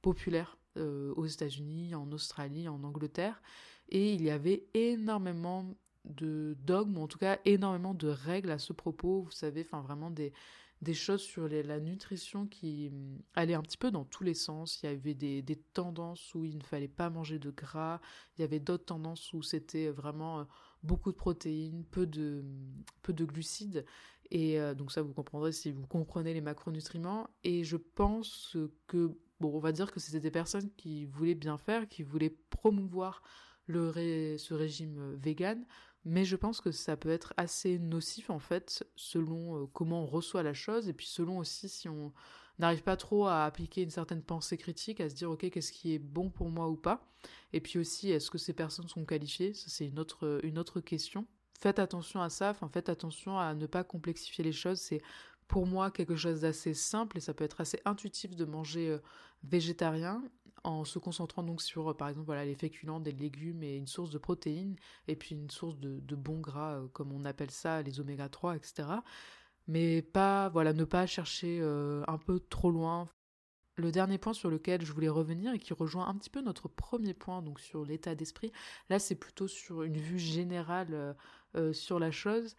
populaire 0.01 0.57
euh, 0.77 1.13
aux 1.15 1.25
États-Unis, 1.25 1.95
en 1.95 2.11
Australie, 2.11 2.67
en 2.67 2.83
Angleterre, 2.83 3.41
et 3.87 4.13
il 4.13 4.21
y 4.21 4.29
avait 4.29 4.65
énormément 4.73 5.65
de 6.05 6.57
dogmes, 6.63 6.97
ou 6.97 7.01
en 7.01 7.07
tout 7.07 7.19
cas 7.19 7.39
énormément 7.45 7.93
de 7.93 8.07
règles 8.07 8.51
à 8.51 8.59
ce 8.59 8.73
propos. 8.73 9.21
Vous 9.23 9.31
savez, 9.31 9.61
enfin 9.61 9.81
vraiment 9.81 10.11
des, 10.11 10.33
des 10.81 10.93
choses 10.95 11.21
sur 11.21 11.47
la 11.47 11.79
nutrition 11.79 12.47
qui 12.47 12.89
hum, 12.91 13.19
allaient 13.35 13.53
un 13.53 13.61
petit 13.61 13.77
peu 13.77 13.91
dans 13.91 14.05
tous 14.05 14.23
les 14.23 14.33
sens. 14.33 14.81
Il 14.81 14.87
y 14.87 14.89
avait 14.89 15.13
des, 15.13 15.41
des 15.41 15.55
tendances 15.55 16.33
où 16.33 16.43
il 16.43 16.57
ne 16.57 16.63
fallait 16.63 16.87
pas 16.87 17.09
manger 17.09 17.39
de 17.39 17.51
gras. 17.51 18.01
Il 18.37 18.41
y 18.41 18.43
avait 18.43 18.59
d'autres 18.59 18.85
tendances 18.85 19.31
où 19.33 19.41
c'était 19.43 19.89
vraiment 19.89 20.39
euh, 20.39 20.43
beaucoup 20.83 21.11
de 21.11 21.17
protéines, 21.17 21.85
peu 21.85 22.07
de, 22.07 22.43
peu 23.03 23.13
de 23.13 23.25
glucides. 23.25 23.85
Et 24.31 24.59
euh, 24.59 24.73
donc 24.73 24.91
ça, 24.91 25.01
vous 25.01 25.13
comprendrez 25.13 25.51
si 25.51 25.71
vous 25.71 25.85
comprenez 25.85 26.33
les 26.33 26.41
macronutriments. 26.41 27.29
Et 27.43 27.63
je 27.63 27.77
pense 27.77 28.57
que, 28.87 29.11
bon, 29.39 29.53
on 29.53 29.59
va 29.59 29.71
dire 29.73 29.91
que 29.91 29.99
c'était 29.99 30.19
des 30.19 30.31
personnes 30.31 30.71
qui 30.77 31.05
voulaient 31.05 31.35
bien 31.35 31.57
faire, 31.57 31.87
qui 31.87 32.01
voulaient 32.01 32.35
promouvoir 32.49 33.21
ce 33.67 34.53
régime 34.53 34.97
euh, 34.99 35.15
vegan 35.17 35.65
mais 36.05 36.25
je 36.25 36.35
pense 36.35 36.61
que 36.61 36.71
ça 36.71 36.97
peut 36.97 37.09
être 37.09 37.33
assez 37.37 37.79
nocif 37.79 38.29
en 38.29 38.39
fait, 38.39 38.85
selon 38.95 39.63
euh, 39.63 39.67
comment 39.73 40.03
on 40.03 40.05
reçoit 40.05 40.43
la 40.43 40.53
chose, 40.53 40.89
et 40.89 40.93
puis 40.93 41.07
selon 41.07 41.37
aussi 41.39 41.69
si 41.69 41.89
on 41.89 42.11
n'arrive 42.59 42.83
pas 42.83 42.97
trop 42.97 43.27
à 43.27 43.45
appliquer 43.45 43.83
une 43.83 43.89
certaine 43.89 44.21
pensée 44.21 44.57
critique, 44.57 44.99
à 44.99 45.09
se 45.09 45.15
dire 45.15 45.31
ok 45.31 45.49
qu'est-ce 45.49 45.71
qui 45.71 45.93
est 45.93 45.99
bon 45.99 46.29
pour 46.29 46.49
moi 46.49 46.69
ou 46.69 46.75
pas, 46.75 47.05
et 47.53 47.61
puis 47.61 47.79
aussi 47.79 48.11
est-ce 48.11 48.31
que 48.31 48.37
ces 48.37 48.53
personnes 48.53 48.87
sont 48.87 49.05
qualifiées, 49.05 49.53
ça 49.53 49.65
c'est 49.69 49.87
une 49.87 49.99
autre, 49.99 50.39
une 50.43 50.59
autre 50.59 50.79
question. 50.81 51.25
Faites 51.59 51.77
attention 51.77 52.21
à 52.21 52.29
ça, 52.29 52.55
faites 52.73 52.89
attention 52.89 53.37
à 53.37 53.53
ne 53.53 53.67
pas 53.67 53.83
complexifier 53.83 54.43
les 54.43 54.51
choses, 54.51 54.79
c'est 54.79 55.01
pour 55.47 55.67
moi 55.67 55.91
quelque 55.91 56.15
chose 56.15 56.41
d'assez 56.41 56.73
simple 56.73 57.17
et 57.17 57.19
ça 57.19 57.33
peut 57.33 57.43
être 57.43 57.59
assez 57.61 57.79
intuitif 57.83 58.35
de 58.35 58.45
manger 58.45 58.89
euh, 58.89 58.99
végétarien 59.43 60.23
en 60.63 60.85
se 60.85 60.99
concentrant 60.99 61.43
donc 61.43 61.61
sur, 61.61 61.95
par 61.95 62.09
exemple, 62.09 62.25
voilà, 62.25 62.45
les 62.45 62.55
féculents, 62.55 62.99
des 62.99 63.11
légumes 63.11 63.63
et 63.63 63.75
une 63.75 63.87
source 63.87 64.09
de 64.11 64.17
protéines, 64.17 64.75
et 65.07 65.15
puis 65.15 65.35
une 65.35 65.49
source 65.49 65.77
de, 65.79 65.99
de 65.99 66.15
bons 66.15 66.39
gras, 66.39 66.81
comme 66.93 67.11
on 67.11 67.25
appelle 67.25 67.51
ça, 67.51 67.81
les 67.81 67.99
oméga 67.99 68.29
3, 68.29 68.55
etc. 68.55 68.87
Mais 69.67 70.01
pas, 70.01 70.49
voilà, 70.49 70.73
ne 70.73 70.83
pas 70.83 71.05
chercher 71.05 71.61
un 71.61 72.17
peu 72.17 72.39
trop 72.39 72.71
loin. 72.71 73.09
Le 73.75 73.91
dernier 73.91 74.17
point 74.17 74.33
sur 74.33 74.49
lequel 74.49 74.85
je 74.85 74.91
voulais 74.91 75.09
revenir 75.09 75.53
et 75.53 75.59
qui 75.59 75.73
rejoint 75.73 76.07
un 76.07 76.15
petit 76.15 76.29
peu 76.29 76.41
notre 76.41 76.67
premier 76.67 77.13
point, 77.13 77.41
donc 77.41 77.59
sur 77.59 77.85
l'état 77.85 78.15
d'esprit, 78.15 78.51
là 78.89 78.99
c'est 78.99 79.15
plutôt 79.15 79.47
sur 79.47 79.83
une 79.83 79.97
vue 79.97 80.19
générale 80.19 81.15
sur 81.71 81.97
la 81.97 82.11
chose, 82.11 82.55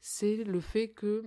c'est 0.00 0.44
le 0.44 0.60
fait 0.60 0.88
que 0.88 1.24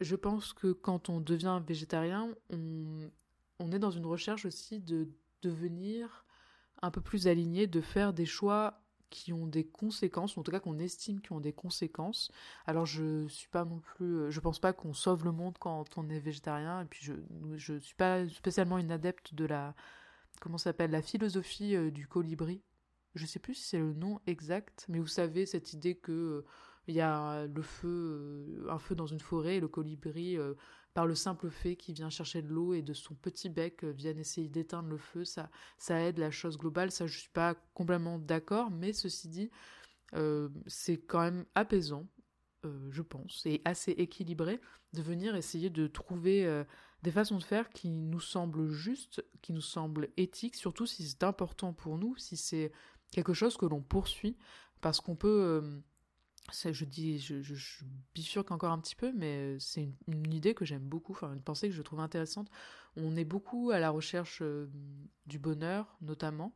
je 0.00 0.16
pense 0.16 0.52
que 0.52 0.72
quand 0.72 1.08
on 1.08 1.20
devient 1.20 1.60
végétarien, 1.66 2.34
on, 2.50 3.10
on 3.58 3.72
est 3.72 3.78
dans 3.78 3.90
une 3.90 4.06
recherche 4.06 4.44
aussi 4.44 4.78
de 4.80 5.08
devenir 5.42 6.24
un 6.82 6.90
peu 6.90 7.00
plus 7.00 7.26
aligné, 7.26 7.66
de 7.66 7.80
faire 7.80 8.12
des 8.12 8.26
choix 8.26 8.82
qui 9.10 9.32
ont 9.32 9.46
des 9.46 9.64
conséquences, 9.64 10.36
en 10.36 10.42
tout 10.42 10.50
cas 10.50 10.60
qu'on 10.60 10.78
estime 10.78 11.20
qui 11.20 11.32
ont 11.32 11.40
des 11.40 11.52
conséquences. 11.52 12.30
Alors 12.66 12.86
je 12.86 13.26
suis 13.28 13.48
pas 13.48 13.64
non 13.64 13.80
plus, 13.80 14.30
je 14.30 14.40
pense 14.40 14.58
pas 14.58 14.72
qu'on 14.72 14.92
sauve 14.92 15.24
le 15.24 15.32
monde 15.32 15.56
quand 15.58 15.96
on 15.96 16.08
est 16.10 16.20
végétarien, 16.20 16.82
et 16.82 16.84
puis 16.84 17.04
je 17.04 17.14
je 17.56 17.78
suis 17.78 17.94
pas 17.94 18.28
spécialement 18.28 18.78
une 18.78 18.92
adepte 18.92 19.34
de 19.34 19.44
la 19.46 19.74
comment 20.40 20.58
s'appelle 20.58 20.90
la 20.90 21.02
philosophie 21.02 21.74
euh, 21.74 21.90
du 21.90 22.06
colibri. 22.06 22.62
Je 23.14 23.26
sais 23.26 23.38
plus 23.38 23.54
si 23.54 23.64
c'est 23.64 23.78
le 23.78 23.94
nom 23.94 24.20
exact, 24.26 24.84
mais 24.88 24.98
vous 24.98 25.06
savez 25.06 25.46
cette 25.46 25.72
idée 25.72 25.96
que 25.96 26.12
euh, 26.12 26.46
il 26.86 26.94
y 26.94 27.00
a 27.00 27.46
le 27.46 27.62
feu, 27.62 27.88
euh, 27.88 28.70
un 28.70 28.78
feu 28.78 28.94
dans 28.94 29.06
une 29.06 29.20
forêt, 29.20 29.56
et 29.56 29.60
le 29.60 29.68
colibri 29.68 30.36
par 30.98 31.06
le 31.06 31.14
simple 31.14 31.48
fait 31.48 31.76
qu'il 31.76 31.94
vient 31.94 32.10
chercher 32.10 32.42
de 32.42 32.48
l'eau 32.48 32.74
et 32.74 32.82
de 32.82 32.92
son 32.92 33.14
petit 33.14 33.48
bec 33.48 33.84
euh, 33.84 33.92
vienne 33.92 34.18
essayer 34.18 34.48
d'éteindre 34.48 34.88
le 34.88 34.98
feu, 34.98 35.24
ça, 35.24 35.48
ça 35.76 36.00
aide 36.00 36.18
la 36.18 36.32
chose 36.32 36.58
globale. 36.58 36.90
Ça, 36.90 37.06
je 37.06 37.20
suis 37.20 37.28
pas 37.28 37.54
complètement 37.72 38.18
d'accord, 38.18 38.72
mais 38.72 38.92
ceci 38.92 39.28
dit, 39.28 39.48
euh, 40.14 40.48
c'est 40.66 40.96
quand 40.96 41.20
même 41.20 41.44
apaisant, 41.54 42.08
euh, 42.64 42.88
je 42.90 43.02
pense, 43.02 43.46
et 43.46 43.62
assez 43.64 43.92
équilibré 43.92 44.60
de 44.92 45.00
venir 45.00 45.36
essayer 45.36 45.70
de 45.70 45.86
trouver 45.86 46.64
des 47.04 47.12
façons 47.12 47.38
de 47.38 47.44
faire 47.44 47.70
qui 47.70 47.90
nous 47.90 48.18
semblent 48.18 48.72
justes, 48.72 49.24
qui 49.40 49.52
nous 49.52 49.60
semblent 49.60 50.08
éthiques, 50.16 50.56
surtout 50.56 50.86
si 50.86 51.06
c'est 51.06 51.22
important 51.22 51.74
pour 51.74 51.96
nous, 51.96 52.16
si 52.16 52.36
c'est 52.36 52.72
quelque 53.12 53.34
chose 53.34 53.56
que 53.56 53.66
l'on 53.66 53.82
poursuit, 53.82 54.36
parce 54.80 55.00
qu'on 55.00 55.14
peut 55.14 55.80
je 56.52 56.84
dis, 56.84 57.18
je, 57.18 57.84
bifurque 58.14 58.50
encore 58.50 58.72
un 58.72 58.78
petit 58.78 58.96
peu, 58.96 59.12
mais 59.12 59.58
c'est 59.58 59.88
une, 60.06 60.32
idée 60.32 60.54
que 60.54 60.64
j'aime 60.64 60.82
beaucoup, 60.82 61.12
enfin 61.12 61.32
une 61.32 61.42
pensée 61.42 61.68
que 61.68 61.74
je 61.74 61.82
trouve 61.82 62.00
intéressante. 62.00 62.48
On 62.96 63.16
est 63.16 63.24
beaucoup 63.24 63.70
à 63.70 63.78
la 63.78 63.90
recherche 63.90 64.40
euh, 64.42 64.68
du 65.26 65.38
bonheur, 65.38 65.96
notamment, 66.00 66.54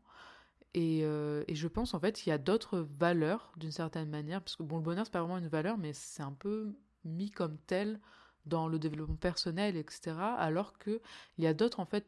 et, 0.75 1.00
euh, 1.04 1.44
et, 1.49 1.54
je 1.54 1.68
pense 1.68 1.92
en 1.92 2.00
fait 2.00 2.12
qu'il 2.12 2.30
y 2.30 2.32
a 2.32 2.38
d'autres 2.38 2.78
valeurs 2.99 3.52
d'une 3.58 3.72
certaine 3.72 4.08
manière, 4.08 4.40
parce 4.40 4.56
que 4.56 4.62
bon, 4.62 4.76
le 4.76 4.82
bonheur 4.82 5.04
c'est 5.04 5.12
pas 5.12 5.20
vraiment 5.20 5.38
une 5.38 5.49
valeur, 5.49 5.76
mais 5.76 5.92
c'est 5.92 6.22
un 6.22 6.32
peu 6.32 6.75
mis 7.04 7.30
comme 7.30 7.58
tel 7.66 8.00
dans 8.46 8.68
le 8.68 8.78
développement 8.78 9.16
personnel, 9.16 9.76
etc. 9.76 10.12
Alors 10.38 10.78
que 10.78 11.00
il 11.38 11.44
y 11.44 11.46
a 11.46 11.54
d'autres 11.54 11.80
en 11.80 11.84
fait 11.84 12.06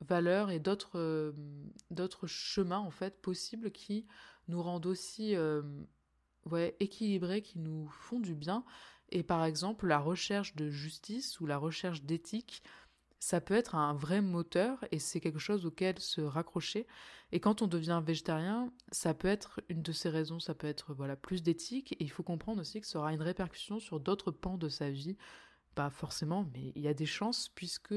valeurs 0.00 0.50
et 0.50 0.58
d'autres 0.58 0.98
euh, 0.98 1.32
d'autres 1.90 2.26
chemins 2.26 2.78
en 2.78 2.90
fait 2.90 3.22
possibles 3.22 3.70
qui 3.70 4.06
nous 4.48 4.60
rendent 4.60 4.86
aussi 4.86 5.36
ouais, 6.50 6.76
équilibrés 6.80 7.42
qui 7.42 7.58
nous 7.58 7.88
font 7.88 8.20
du 8.20 8.34
bien. 8.34 8.64
Et 9.10 9.22
par 9.22 9.44
exemple, 9.44 9.86
la 9.86 9.98
recherche 9.98 10.56
de 10.56 10.70
justice 10.70 11.40
ou 11.40 11.46
la 11.46 11.58
recherche 11.58 12.02
d'éthique, 12.02 12.62
ça 13.18 13.40
peut 13.40 13.54
être 13.54 13.74
un 13.76 13.94
vrai 13.94 14.20
moteur 14.20 14.84
et 14.90 14.98
c'est 14.98 15.20
quelque 15.20 15.38
chose 15.38 15.64
auquel 15.64 15.98
se 16.00 16.20
raccrocher. 16.20 16.86
Et 17.30 17.38
quand 17.38 17.62
on 17.62 17.66
devient 17.66 18.02
végétarien, 18.04 18.72
ça 18.90 19.14
peut 19.14 19.28
être 19.28 19.60
une 19.68 19.82
de 19.82 19.92
ces 19.92 20.08
raisons, 20.08 20.40
ça 20.40 20.54
peut 20.54 20.66
être 20.66 20.92
voilà 20.92 21.14
plus 21.14 21.42
d'éthique. 21.42 21.92
Et 21.92 22.04
il 22.04 22.10
faut 22.10 22.22
comprendre 22.22 22.60
aussi 22.60 22.80
que 22.80 22.86
ça 22.86 22.98
aura 22.98 23.12
une 23.12 23.22
répercussion 23.22 23.78
sur 23.78 24.00
d'autres 24.00 24.32
pans 24.32 24.58
de 24.58 24.68
sa 24.68 24.90
vie. 24.90 25.16
Pas 25.74 25.90
forcément, 25.90 26.48
mais 26.52 26.72
il 26.74 26.82
y 26.82 26.88
a 26.88 26.94
des 26.94 27.06
chances 27.06 27.48
puisque 27.48 27.94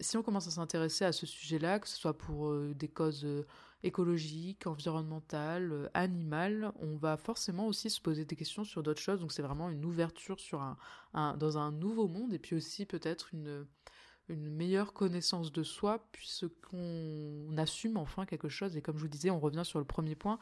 si 0.00 0.16
on 0.16 0.22
commence 0.22 0.46
à 0.46 0.52
s'intéresser 0.52 1.04
à 1.04 1.12
ce 1.12 1.26
sujet-là, 1.26 1.78
que 1.78 1.88
ce 1.88 1.96
soit 1.96 2.16
pour 2.16 2.48
euh, 2.48 2.74
des 2.74 2.88
causes 2.88 3.24
euh, 3.24 3.46
écologique, 3.84 4.66
environnemental, 4.66 5.72
euh, 5.72 5.88
animal, 5.94 6.72
on 6.80 6.96
va 6.96 7.16
forcément 7.16 7.66
aussi 7.66 7.90
se 7.90 8.00
poser 8.00 8.24
des 8.24 8.34
questions 8.34 8.64
sur 8.64 8.82
d'autres 8.82 9.00
choses. 9.00 9.20
Donc 9.20 9.32
c'est 9.32 9.42
vraiment 9.42 9.70
une 9.70 9.84
ouverture 9.84 10.36
dans 11.12 11.58
un 11.58 11.70
nouveau 11.70 12.08
monde 12.08 12.32
et 12.32 12.38
puis 12.38 12.56
aussi 12.56 12.86
peut-être 12.86 13.30
une 13.34 13.66
meilleure 14.28 14.92
connaissance 14.92 15.52
de 15.52 15.62
soi 15.62 16.06
puisqu'on 16.12 17.56
assume 17.56 17.96
enfin 17.96 18.26
quelque 18.26 18.48
chose. 18.48 18.76
Et 18.76 18.82
comme 18.82 18.96
je 18.96 19.02
vous 19.02 19.08
disais, 19.08 19.30
on 19.30 19.38
revient 19.38 19.64
sur 19.64 19.78
le 19.78 19.84
premier 19.84 20.14
point, 20.14 20.38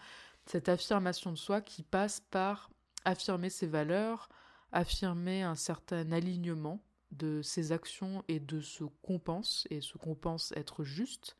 cette 0.46 0.68
affirmation 0.68 1.32
de 1.32 1.38
soi 1.38 1.61
qui 1.61 1.82
passe 1.82 2.20
par 2.30 2.70
affirmer 3.04 3.50
ses 3.50 3.66
valeurs, 3.66 4.28
affirmer 4.70 5.42
un 5.42 5.56
certain 5.56 6.11
alignement 6.12 6.82
de 7.11 7.42
ses 7.42 7.72
actions 7.72 8.25
et 8.28 8.40
de 8.40 8.61
ce 8.61 8.84
qu'on 9.02 9.18
pense, 9.18 9.66
et 9.70 9.80
ce 9.80 9.99
qu'on 9.99 10.14
pense 10.14 10.52
être 10.56 10.82
juste, 10.82 11.37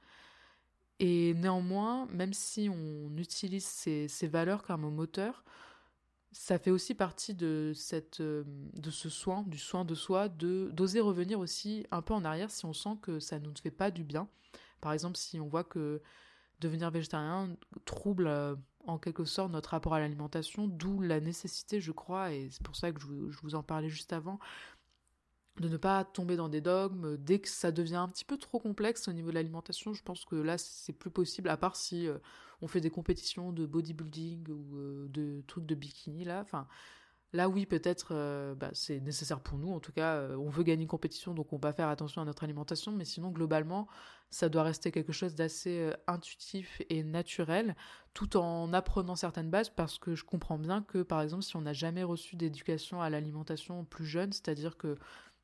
et 0.99 1.35
néanmoins, 1.35 2.07
même 2.07 2.33
si 2.33 2.69
on 2.71 3.17
utilise 3.17 3.65
ces, 3.65 4.29
valeurs 4.29 4.63
comme 4.63 4.85
un 4.85 4.91
moteur, 4.91 5.45
ça 6.31 6.59
fait 6.59 6.71
aussi 6.71 6.95
partie 6.95 7.35
de, 7.35 7.73
cette, 7.75 8.21
euh, 8.21 8.45
de 8.47 8.91
ce 8.91 9.11
soin, 9.11 9.43
du 9.43 9.59
soin 9.59 9.85
de 9.85 9.95
soi, 9.95 10.29
de 10.29 10.71
d'oser 10.73 11.01
revenir 11.01 11.39
aussi 11.41 11.87
un 11.91 12.01
peu 12.01 12.15
en 12.15 12.25
arrière 12.25 12.51
si 12.51 12.65
on 12.65 12.73
sent 12.73 12.97
que 13.03 13.21
ça 13.21 13.39
ne 13.39 13.47
nous 13.47 13.55
fait 13.63 13.71
pas 13.71 13.91
du 13.91 14.03
bien. 14.05 14.29
Par 14.81 14.93
exemple, 14.93 15.17
si 15.17 15.39
on 15.41 15.49
voit 15.49 15.65
que 15.65 16.01
devenir 16.61 16.91
végétarien 16.91 17.57
trouble 17.85 18.27
euh, 18.29 18.55
en 18.87 18.99
quelque 18.99 19.25
sorte 19.25 19.51
notre 19.53 19.71
rapport 19.71 19.95
à 19.95 20.01
l'alimentation, 20.01 20.69
d'où 20.69 21.01
la 21.01 21.21
nécessité, 21.21 21.81
je 21.81 21.93
crois, 21.93 22.33
et 22.33 22.49
c'est 22.51 22.63
pour 22.63 22.77
ça 22.77 22.93
que 22.93 23.01
je 23.01 23.41
vous 23.43 23.55
en 23.55 23.63
parlais 23.63 23.89
juste 23.89 24.13
avant, 24.13 24.39
de 25.61 25.69
ne 25.69 25.77
pas 25.77 26.05
tomber 26.05 26.37
dans 26.37 26.49
des 26.49 26.61
dogmes. 26.61 27.17
Dès 27.19 27.39
que 27.39 27.49
ça 27.49 27.73
devient 27.73 27.97
un 27.97 28.09
petit 28.09 28.25
peu 28.25 28.37
trop 28.39 28.59
complexe 28.59 29.09
au 29.09 29.13
niveau 29.13 29.31
de 29.31 29.35
l'alimentation, 29.35 29.93
je 29.93 30.03
pense 30.03 30.25
que 30.25 30.37
là, 30.37 30.59
c'est 30.59 30.93
plus 30.93 31.11
possible, 31.11 31.49
à 31.49 31.57
part 31.57 31.77
si 31.77 32.09
euh, 32.09 32.19
on 32.63 32.69
fait 32.69 32.81
des 32.81 32.91
compétitions 32.91 33.53
de 33.53 33.67
bodybuilding 33.67 34.49
ou 34.49 34.77
euh, 34.77 35.09
de 35.09 35.43
trucs 35.47 35.67
de 35.67 35.75
bikini, 35.75 36.25
là. 36.25 36.41
Enfin, 36.41 36.67
là, 37.35 37.51
oui, 37.51 37.67
peut-être, 37.67 38.09
euh, 38.13 38.55
bah, 38.55 38.71
c'est 38.73 39.01
nécessaire 39.01 39.41
pour 39.41 39.59
nous. 39.59 39.71
En 39.73 39.81
tout 39.81 39.93
cas, 39.93 40.27
on 40.39 40.49
veut 40.49 40.63
gagner 40.63 40.83
une 40.83 40.89
compétition, 40.89 41.35
donc 41.35 41.53
on 41.53 41.59
va 41.59 41.73
faire 41.73 41.89
attention 41.89 42.23
à 42.23 42.25
notre 42.25 42.45
alimentation. 42.45 42.91
Mais 42.93 43.05
sinon, 43.05 43.31
globalement, 43.31 43.89
ça 44.31 44.49
doit 44.49 44.63
rester 44.63 44.91
quelque 44.91 45.13
chose 45.13 45.35
d'assez 45.35 45.93
intuitif 46.07 46.81
et 46.89 47.03
naturel, 47.03 47.77
tout 48.15 48.39
en 48.39 48.73
apprenant 48.73 49.17
certaines 49.17 49.51
bases, 49.51 49.69
parce 49.69 49.99
que 49.99 50.15
je 50.15 50.25
comprends 50.25 50.59
bien 50.59 50.81
que, 50.83 51.03
par 51.03 51.21
exemple, 51.21 51.43
si 51.43 51.57
on 51.57 51.61
n'a 51.61 51.75
jamais 51.75 52.05
reçu 52.05 52.37
d'éducation 52.37 53.03
à 53.03 53.11
l'alimentation 53.11 53.85
plus 53.85 54.07
jeune, 54.07 54.33
c'est-à-dire 54.33 54.79
que 54.79 54.97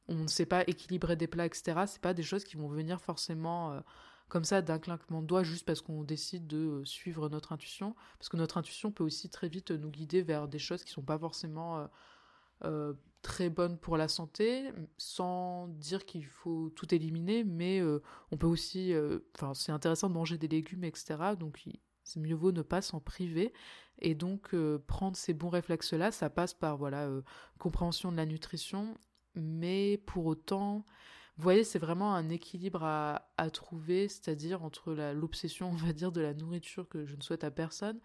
on 0.09 0.15
ne 0.15 0.27
sait 0.27 0.47
pas 0.47 0.65
équilibrer 0.67 1.17
des 1.17 1.27
plats, 1.27 1.47
etc. 1.47 1.83
C'est 1.87 2.01
pas 2.01 2.15
des 2.15 2.23
choses 2.23 2.45
qui 2.45 2.57
vont 2.57 2.69
venir 2.69 3.01
forcément 3.01 3.73
euh, 3.73 3.81
comme 4.29 4.45
ça 4.45 4.63
d'un 4.63 4.79
clinquement 4.79 5.23
de 5.23 5.27
doigts 5.27 5.43
juste 5.43 5.67
parce 5.67 5.81
qu'on 5.81 6.03
décide 6.03 6.47
de 6.47 6.57
euh, 6.59 6.85
suivre 6.85 7.29
notre 7.29 7.53
intuition. 7.53 7.95
Parce 8.19 8.29
que 8.29 8.37
notre 8.37 8.57
intuition 8.57 8.91
peut 8.91 9.05
aussi 9.05 9.29
très 9.29 9.49
vite 9.49 9.71
nous 9.71 9.91
guider 9.91 10.23
vers 10.23 10.49
des 10.49 10.59
choses 10.59 10.83
qui 10.83 10.93
sont 10.93 11.03
pas 11.03 11.19
forcément 11.19 11.87
euh, 12.65 12.95
très 13.23 13.51
bonnes 13.51 13.79
pour 13.79 13.97
la 13.97 14.09
santé, 14.09 14.73
sans 14.97 15.69
dire 15.69 16.07
qu'il 16.07 16.25
faut 16.25 16.71
tout 16.71 16.93
éliminer, 16.95 17.45
mais 17.45 17.83
on 18.31 18.37
peut 18.37 18.47
aussi, 18.47 18.95
enfin 19.35 19.55
c'est 19.55 19.73
intéressant 19.73 20.09
de 20.09 20.15
manger 20.15 20.39
des 20.39 20.49
légumes, 20.49 20.85
etc. 20.85 21.35
Donc 21.39 21.63
c'est 22.05 22.21
mieux 22.21 22.37
vaut 22.37 22.53
ne 22.53 22.63
pas 22.63 22.81
s'en 22.81 23.01
priver. 23.01 23.53
Et 24.01 24.15
donc 24.15 24.55
prendre 24.87 25.17
ces 25.17 25.35
bons 25.35 25.49
réflexes-là, 25.49 26.13
ça 26.13 26.31
passe 26.31 26.55
par 26.55 26.77
voilà 26.79 27.11
compréhension 27.59 28.13
de 28.13 28.17
la 28.17 28.25
nutrition 28.27 28.97
mais 29.39 29.99
pour 30.07 30.27
autant, 30.27 30.85
vous 31.37 31.43
voyez, 31.45 31.65
c'est 31.65 31.79
vraiment 31.79 32.15
un 32.15 32.29
équilibre 32.31 32.83
à, 32.85 33.51
trouver, 33.53 34.09
c'est-à-dire 34.09 34.65
entre 34.65 34.93
l'obsession, 35.13 35.71
on 35.71 35.77
va 35.77 35.93
dire, 35.93 36.13
de 36.13 36.21
la 36.21 36.35
nourriture 36.35 36.89
que 36.89 37.07
je 37.07 37.17
ne 37.17 37.23
souhaite 37.23 37.45
à 37.45 37.51
personne, 37.51 38.01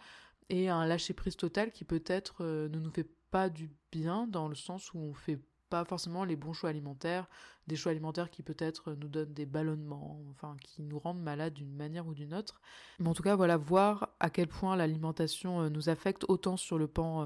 et 0.49 0.69
un 0.69 0.85
lâcher-prise 0.85 1.35
total 1.35 1.71
qui 1.71 1.85
peut-être 1.85 2.43
euh, 2.43 2.69
ne 2.69 2.79
nous 2.79 2.91
fait 2.91 3.09
pas 3.31 3.49
du 3.49 3.71
bien, 3.91 4.27
dans 4.27 4.47
le 4.47 4.55
sens 4.55 4.93
où 4.93 4.99
on 4.99 5.13
fait 5.13 5.39
pas 5.73 5.85
forcément 5.85 6.23
les 6.23 6.35
bons 6.35 6.53
choix 6.53 6.69
alimentaires, 6.69 7.27
des 7.65 7.75
choix 7.75 7.91
alimentaires 7.91 8.29
qui 8.29 8.43
peut-être 8.43 8.93
nous 8.93 9.07
donnent 9.07 9.33
des 9.33 9.47
ballonnements, 9.47 10.21
enfin 10.29 10.55
qui 10.61 10.83
nous 10.83 10.99
rendent 10.99 11.23
malades 11.23 11.55
d'une 11.55 11.73
manière 11.73 12.05
ou 12.05 12.13
d'une 12.13 12.35
autre. 12.35 12.61
Mais 12.99 13.09
en 13.09 13.15
tout 13.15 13.23
cas, 13.23 13.35
voilà, 13.35 13.57
voir 13.57 14.09
à 14.19 14.29
quel 14.29 14.47
point 14.47 14.75
l'alimentation 14.75 15.61
euh, 15.61 15.69
nous 15.69 15.89
affecte 15.89 16.25
autant 16.27 16.57
sur 16.57 16.77
le 16.77 16.87
pan 16.87 17.23
euh, 17.23 17.25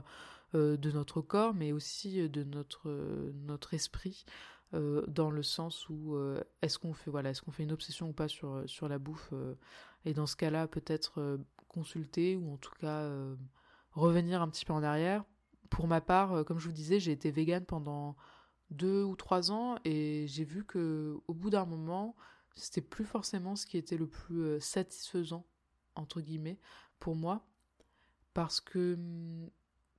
de 0.77 0.91
notre 0.91 1.21
corps, 1.21 1.53
mais 1.53 1.71
aussi 1.71 2.21
euh, 2.21 2.29
de 2.29 2.43
notre, 2.43 2.89
euh, 2.89 3.31
notre 3.45 3.73
esprit, 3.73 4.25
dans 4.73 5.31
le 5.31 5.43
sens 5.43 5.87
où 5.87 6.17
est-ce 6.61 6.77
qu'on 6.77 6.93
fait, 6.93 7.09
voilà, 7.09 7.29
est-ce 7.29 7.41
fait 7.51 7.63
une 7.63 7.71
obsession 7.71 8.09
ou 8.09 8.11
pas 8.11 8.27
sur, 8.27 8.63
sur 8.65 8.89
la 8.89 8.99
bouffe, 8.99 9.31
et 10.03 10.13
dans 10.13 10.25
ce 10.25 10.35
cas-là, 10.35 10.67
peut-être 10.67 11.39
consulter, 11.69 12.35
ou 12.35 12.51
en 12.51 12.57
tout 12.57 12.73
cas 12.77 13.09
revenir 13.93 14.41
un 14.41 14.49
petit 14.49 14.65
peu 14.65 14.73
en 14.73 14.83
arrière. 14.83 15.23
Pour 15.69 15.87
ma 15.87 16.01
part, 16.01 16.43
comme 16.43 16.59
je 16.59 16.67
vous 16.67 16.73
disais, 16.73 16.99
j'ai 16.99 17.13
été 17.13 17.31
végane 17.31 17.63
pendant 17.63 18.17
deux 18.69 19.03
ou 19.03 19.15
trois 19.15 19.53
ans, 19.53 19.77
et 19.85 20.25
j'ai 20.27 20.43
vu 20.43 20.65
que 20.65 21.15
au 21.29 21.33
bout 21.33 21.49
d'un 21.49 21.65
moment, 21.65 22.17
c'était 22.53 22.81
plus 22.81 23.05
forcément 23.05 23.55
ce 23.55 23.65
qui 23.65 23.77
était 23.77 23.95
le 23.95 24.09
plus 24.09 24.59
satisfaisant 24.59 25.45
entre 25.95 26.19
guillemets 26.19 26.59
pour 26.99 27.15
moi 27.15 27.47
parce 28.37 28.61
que 28.61 28.93
hum, 28.93 29.49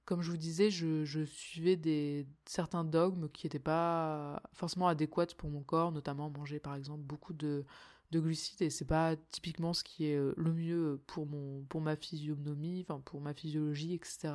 comme 0.09 0.23
je 0.23 0.31
vous 0.31 0.39
disais, 0.39 0.71
je, 0.71 1.27
suivais 1.27 1.77
des, 1.77 2.27
certains 2.47 2.83
dogmes 2.83 3.29
qui 3.29 3.45
n'étaient 3.45 3.59
pas 3.59 4.41
forcément 4.55 4.89
adéquats 4.89 5.35
pour 5.37 5.51
mon 5.51 5.61
corps, 5.61 5.93
notamment 5.93 6.31
manger 6.31 6.59
par 6.59 6.77
exemple 6.77 7.03
beaucoup 7.03 7.35
de, 7.35 7.67
glucides, 8.11 8.63
et 8.63 8.71
c'est 8.71 8.87
pas 8.87 9.17
typiquement 9.17 9.75
ce 9.75 9.85
qui 9.85 10.07
est 10.07 10.17
euh, 10.17 10.33
le 10.39 10.55
mieux 10.55 11.03
pour, 11.09 11.27
mon, 11.27 11.63
pour 11.65 11.83
ma 11.83 11.95
physionomie, 11.95 12.87
enfin 12.89 13.03
pour 13.05 13.21
ma 13.21 13.35
physiologie, 13.35 13.93
etc. 13.93 14.33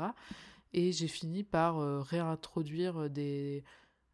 Et 0.73 0.91
j'ai 0.91 1.07
fini 1.07 1.43
par 1.43 1.79
euh, 1.79 2.01
réintroduire 2.01 3.09
des, 3.09 3.63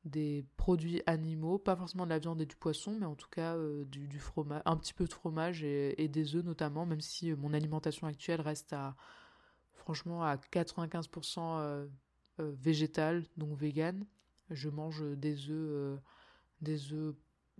des 0.05 0.45
produits 0.55 1.01
animaux, 1.07 1.57
pas 1.57 1.75
forcément 1.75 2.05
de 2.05 2.11
la 2.11 2.19
viande 2.19 2.39
et 2.39 2.45
du 2.45 2.55
poisson, 2.55 2.95
mais 2.97 3.05
en 3.05 3.15
tout 3.15 3.27
cas 3.29 3.57
euh, 3.57 3.83
du, 3.83 4.17
fromage, 4.19 4.61
un 4.63 4.77
petit 4.77 4.93
peu 4.93 5.03
de 5.03 5.11
fromage 5.11 5.61
et, 5.65 6.01
et 6.01 6.07
des 6.07 6.37
œufs 6.37 6.45
notamment, 6.45 6.85
même 6.85 7.01
si 7.01 7.33
mon 7.33 7.53
alimentation 7.53 8.07
actuelle 8.07 8.39
reste 8.39 8.71
à 8.71 8.95
franchement 9.89 10.23
à 10.23 10.35
95% 10.35 11.39
euh, 11.39 11.87
euh, 12.39 12.51
végétal, 12.61 13.25
donc 13.37 13.57
vegan. 13.57 14.05
Je 14.51 14.69
mange 14.69 15.03
des 15.17 15.49
œufs, 15.49 15.71
euh, 15.71 15.97
des 16.61 16.93
œufs 16.93 17.15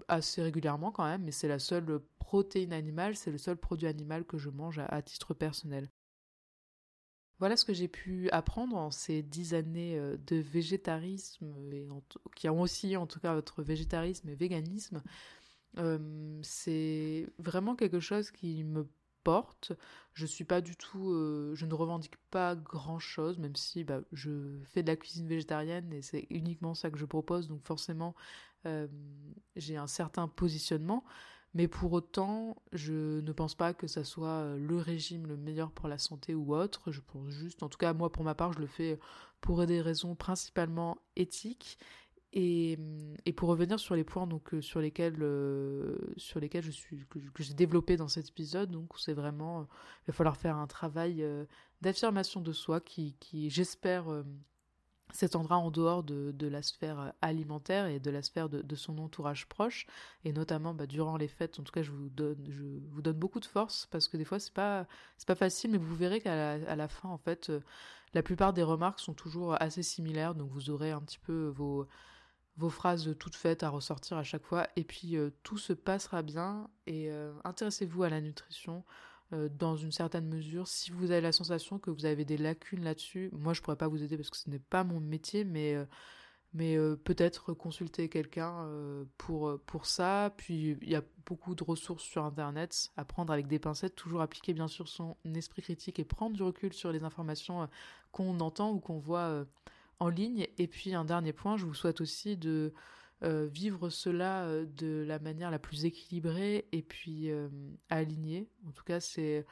assez 0.08 0.44
régulièrement 0.44 0.92
quand 0.92 1.06
même, 1.06 1.24
mais 1.24 1.32
c'est 1.32 1.48
la 1.48 1.58
seule 1.58 2.00
protéine 2.20 2.72
animale, 2.72 3.16
c'est 3.16 3.32
le 3.32 3.40
seul 3.40 3.58
produit 3.58 3.88
animal 3.88 4.26
que 4.26 4.38
je 4.38 4.52
mange 4.52 4.78
à, 4.78 5.02
titre 5.02 5.34
personnel. 5.34 5.90
Voilà 7.40 7.58
ce 7.58 7.66
que 7.66 7.74
j'ai 7.74 7.88
pu 7.88 8.30
apprendre 8.30 8.78
en 8.78 8.92
ces 8.92 9.24
dix 9.24 9.56
années 9.56 10.00
de 10.28 10.36
végétarisme, 10.36 11.52
et 11.72 11.88
qui 12.36 12.48
ont 12.48 12.62
aussi 12.62 12.96
en 12.96 13.08
tout 13.08 13.20
cas 13.20 13.34
votre 13.34 13.64
végétarisme 13.64 14.30
et 14.30 14.36
véganisme. 14.36 15.02
c'est 16.44 17.28
vraiment 17.40 17.76
quelque 17.76 18.00
chose 18.00 18.30
qui 18.30 18.64
me 18.64 18.88
Je 20.14 20.26
suis 20.26 20.44
pas 20.44 20.62
du 20.62 20.76
tout, 20.76 21.12
euh, 21.12 21.54
je 21.56 21.66
ne 21.66 21.74
revendique 21.74 22.18
pas 22.30 22.56
grand 22.56 23.00
chose, 23.00 23.38
même 23.38 23.56
si 23.56 23.84
bah, 23.84 24.02
je 24.12 24.60
fais 24.66 24.84
de 24.84 24.88
la 24.88 24.96
cuisine 24.96 25.28
végétarienne 25.28 25.94
et 25.94 26.02
c'est 26.02 26.28
uniquement 26.30 26.74
ça 26.74 26.90
que 26.90 26.98
je 26.98 27.06
propose, 27.06 27.48
donc 27.48 27.64
forcément 27.64 28.16
euh, 28.66 28.88
j'ai 29.56 29.78
un 29.78 29.88
certain 29.88 30.28
positionnement. 30.28 31.04
Mais 31.56 31.68
pour 31.68 31.94
autant, 31.94 32.62
je 32.74 33.22
ne 33.22 33.32
pense 33.32 33.56
pas 33.56 33.74
que 33.74 33.88
ça 33.88 34.04
soit 34.04 34.56
le 34.58 34.78
régime 34.78 35.26
le 35.26 35.36
meilleur 35.36 35.72
pour 35.72 35.88
la 35.88 35.98
santé 35.98 36.36
ou 36.36 36.54
autre. 36.56 36.92
Je 36.92 37.02
pense 37.02 37.30
juste, 37.32 37.64
en 37.64 37.70
tout 37.70 37.80
cas 37.80 37.94
moi 37.94 38.12
pour 38.12 38.24
ma 38.24 38.36
part, 38.36 38.54
je 38.54 38.60
le 38.60 38.68
fais 38.68 39.00
pour 39.42 39.66
des 39.66 39.82
raisons 39.82 40.16
principalement 40.16 40.98
éthiques 41.16 41.80
et, 42.32 42.78
et, 43.26 43.34
pour 43.34 43.50
revenir 43.50 43.80
sur 43.80 43.96
les 43.96 44.04
points 44.04 44.28
donc 44.28 44.54
euh, 44.54 44.62
sur 44.62 44.80
lesquels 44.80 45.18
euh, 45.22 45.98
sur 46.16 46.40
lesquels 46.40 46.64
je 46.64 46.70
suis 46.70 47.06
que, 47.10 47.20
j'ai 47.40 47.56
développé 47.56 47.98
dans 47.98 48.08
cet 48.08 48.30
épisode 48.30 48.70
donc 48.70 48.92
c'est 48.98 49.14
vraiment 49.14 49.62
euh, 49.62 49.64
il 50.04 50.08
va 50.08 50.14
falloir 50.14 50.38
faire 50.38 50.56
un 50.56 50.68
travail 50.68 51.26
d'affirmation 51.82 52.42
de 52.42 52.54
soi 52.54 52.82
qui, 52.82 53.16
qui 53.20 53.50
j'espère 53.50 54.06
s'étendra 55.12 55.58
en 55.58 55.72
dehors 55.72 56.04
de, 56.04 56.32
de, 56.32 56.48
la 56.48 56.62
sphère 56.62 57.14
alimentaire 57.24 57.88
et 57.88 58.00
de 58.00 58.12
la 58.12 58.22
sphère 58.22 58.48
de, 58.48 58.62
de 58.62 58.76
son 58.76 59.00
entourage 59.00 59.48
proche. 59.48 59.88
Et 60.24 60.32
notamment 60.32 60.76
bah, 60.76 60.86
durant 60.86 61.18
les 61.18 61.28
fêtes 61.28 61.60
en 61.60 61.64
tout 61.64 61.72
cas 61.72 61.82
je 61.82 61.90
vous 61.90 62.10
donne 62.10 62.46
je 62.48 62.62
vous 62.62 63.02
donne 63.02 63.18
beaucoup 63.18 63.40
de 63.40 63.46
force 63.46 63.88
parce 63.88 64.08
que 64.08 64.18
des 64.18 64.26
fois 64.26 64.38
c'est 64.40 64.54
pas 64.54 64.86
c'est 65.18 65.28
pas 65.28 65.34
facile 65.34 65.72
mais 65.72 65.80
vous 65.80 65.96
verrez 65.96 66.22
qu'à 66.22 66.36
la, 66.36 66.72
à 66.72 66.76
la 66.76 66.88
fin 66.88 67.10
en 67.10 67.18
fait 67.18 67.52
la 68.14 68.24
plupart 68.24 68.54
des 68.54 68.64
remarques 68.64 69.00
sont 69.00 69.14
toujours 69.14 69.60
assez 69.62 69.84
similaires. 69.84 70.36
Donc 70.36 70.50
vous 70.52 70.70
aurez 70.70 70.92
un 70.92 71.02
petit 71.02 71.20
peu 71.20 71.48
vos 71.56 71.88
vos 72.60 72.70
phrases 72.70 73.16
toutes 73.18 73.36
faites 73.36 73.64
à 73.64 73.70
ressortir 73.70 74.18
à 74.18 74.24
chaque 74.24 74.44
fois, 74.44 74.68
et 74.76 74.84
puis 74.84 75.16
euh, 75.16 75.32
tout 75.44 75.58
se 75.58 75.72
passera 75.72 76.22
bien, 76.22 76.70
et 76.88 77.10
euh, 77.10 77.32
intéressez-vous 77.46 78.04
à 78.04 78.10
la 78.10 78.20
nutrition 78.20 78.84
euh, 79.32 79.48
dans 79.48 79.78
une 79.78 79.94
certaine 79.94 80.28
mesure. 80.28 80.68
Si 80.68 80.92
vous 80.92 81.12
avez 81.12 81.22
la 81.22 81.32
sensation 81.32 81.80
que 81.80 81.90
vous 81.90 82.06
avez 82.06 82.26
des 82.26 82.38
lacunes 82.38 82.84
là-dessus, 82.84 83.30
moi 83.32 83.54
je 83.54 83.62
pourrais 83.62 83.78
pas 83.78 83.88
vous 83.88 84.04
aider 84.04 84.18
parce 84.18 84.30
que 84.30 84.38
ce 84.38 84.50
n'est 84.50 84.60
pas 84.60 84.84
mon 84.84 85.00
métier, 85.00 85.46
mais, 85.46 85.78
mais 86.54 86.78
peut-être 87.06 87.54
consulter 87.54 88.10
quelqu'un 88.10 88.68
pour, 89.18 89.58
pour 89.66 89.86
ça. 89.86 90.34
Puis 90.36 90.78
il 90.82 90.90
y 90.90 90.96
a 90.96 91.04
beaucoup 91.26 91.56
de 91.56 91.64
ressources 91.64 92.04
sur 92.04 92.26
Internet, 92.26 92.90
à 92.98 93.06
prendre 93.06 93.32
avec 93.32 93.48
des 93.48 93.60
pincettes, 93.60 93.96
toujours 93.96 94.22
appliquer 94.22 94.54
bien 94.54 94.68
sûr 94.68 94.88
son 94.90 95.16
esprit 95.36 95.62
critique 95.62 96.00
et 96.00 96.04
prendre 96.04 96.36
du 96.36 96.44
recul 96.44 96.74
sur 96.74 96.92
les 96.92 97.04
informations 97.04 97.70
qu'on 98.12 98.40
entend 98.42 98.72
ou 98.72 98.80
qu'on 98.80 98.98
voit 98.98 99.46
en 100.00 100.10
ligne. 100.10 100.48
Et 100.58 100.68
puis 100.68 100.94
un 100.94 101.06
dernier 101.06 101.34
point, 101.34 101.58
je 101.58 101.66
vous 101.66 101.74
souhaite 101.74 102.02
aussi 102.02 102.38
de 102.38 102.74
euh, 103.22 103.48
vivre 103.52 103.90
cela 103.90 104.46
euh, 104.46 104.66
de 104.66 105.04
la 105.06 105.20
manière 105.20 105.52
la 105.52 105.60
plus 105.60 105.84
équilibrée 105.84 106.66
et 106.72 106.82
puis 106.82 107.30
euh, 107.30 107.50
alignée. 107.90 108.48
En 108.66 108.72
tout 108.72 108.86
cas, 108.86 109.02
c'est 109.02 109.46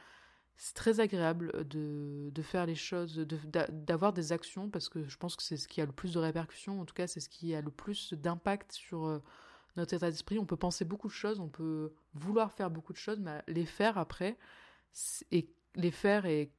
très 0.74 1.00
agréable 1.00 1.66
de, 1.68 2.32
faire 2.42 2.64
les 2.64 2.74
choses, 2.74 3.18
d'avoir 3.18 4.12
des 4.14 4.32
actions, 4.32 4.70
parce 4.70 4.88
que 4.88 5.06
je 5.06 5.16
pense 5.18 5.36
que 5.36 5.42
c'est 5.42 5.58
ce 5.58 5.68
qui 5.68 5.80
a 5.82 5.86
le 5.86 5.92
plus 5.92 6.14
de 6.14 6.18
répercussions, 6.18 6.80
en 6.80 6.84
tout 6.84 6.94
cas 6.94 7.06
c'est 7.06 7.20
ce 7.20 7.28
qui 7.28 7.54
a 7.54 7.60
le 7.60 7.70
plus 7.70 8.12
d'impact 8.14 8.72
sur 8.72 9.20
notre 9.76 9.94
état 9.94 10.10
d'esprit. 10.10 10.38
On 10.40 10.46
peut 10.46 10.56
penser 10.56 10.84
beaucoup 10.84 11.06
de 11.06 11.12
choses, 11.12 11.38
on 11.38 11.48
peut 11.48 11.92
vouloir 12.14 12.50
faire 12.50 12.70
beaucoup 12.70 12.92
de 12.92 12.98
choses, 12.98 13.20
mais 13.20 13.40
les 13.46 13.66
faire 13.66 13.98
après, 13.98 14.36
et 15.30 15.48
les 15.76 15.92
faire 15.92 16.26
et 16.26 16.50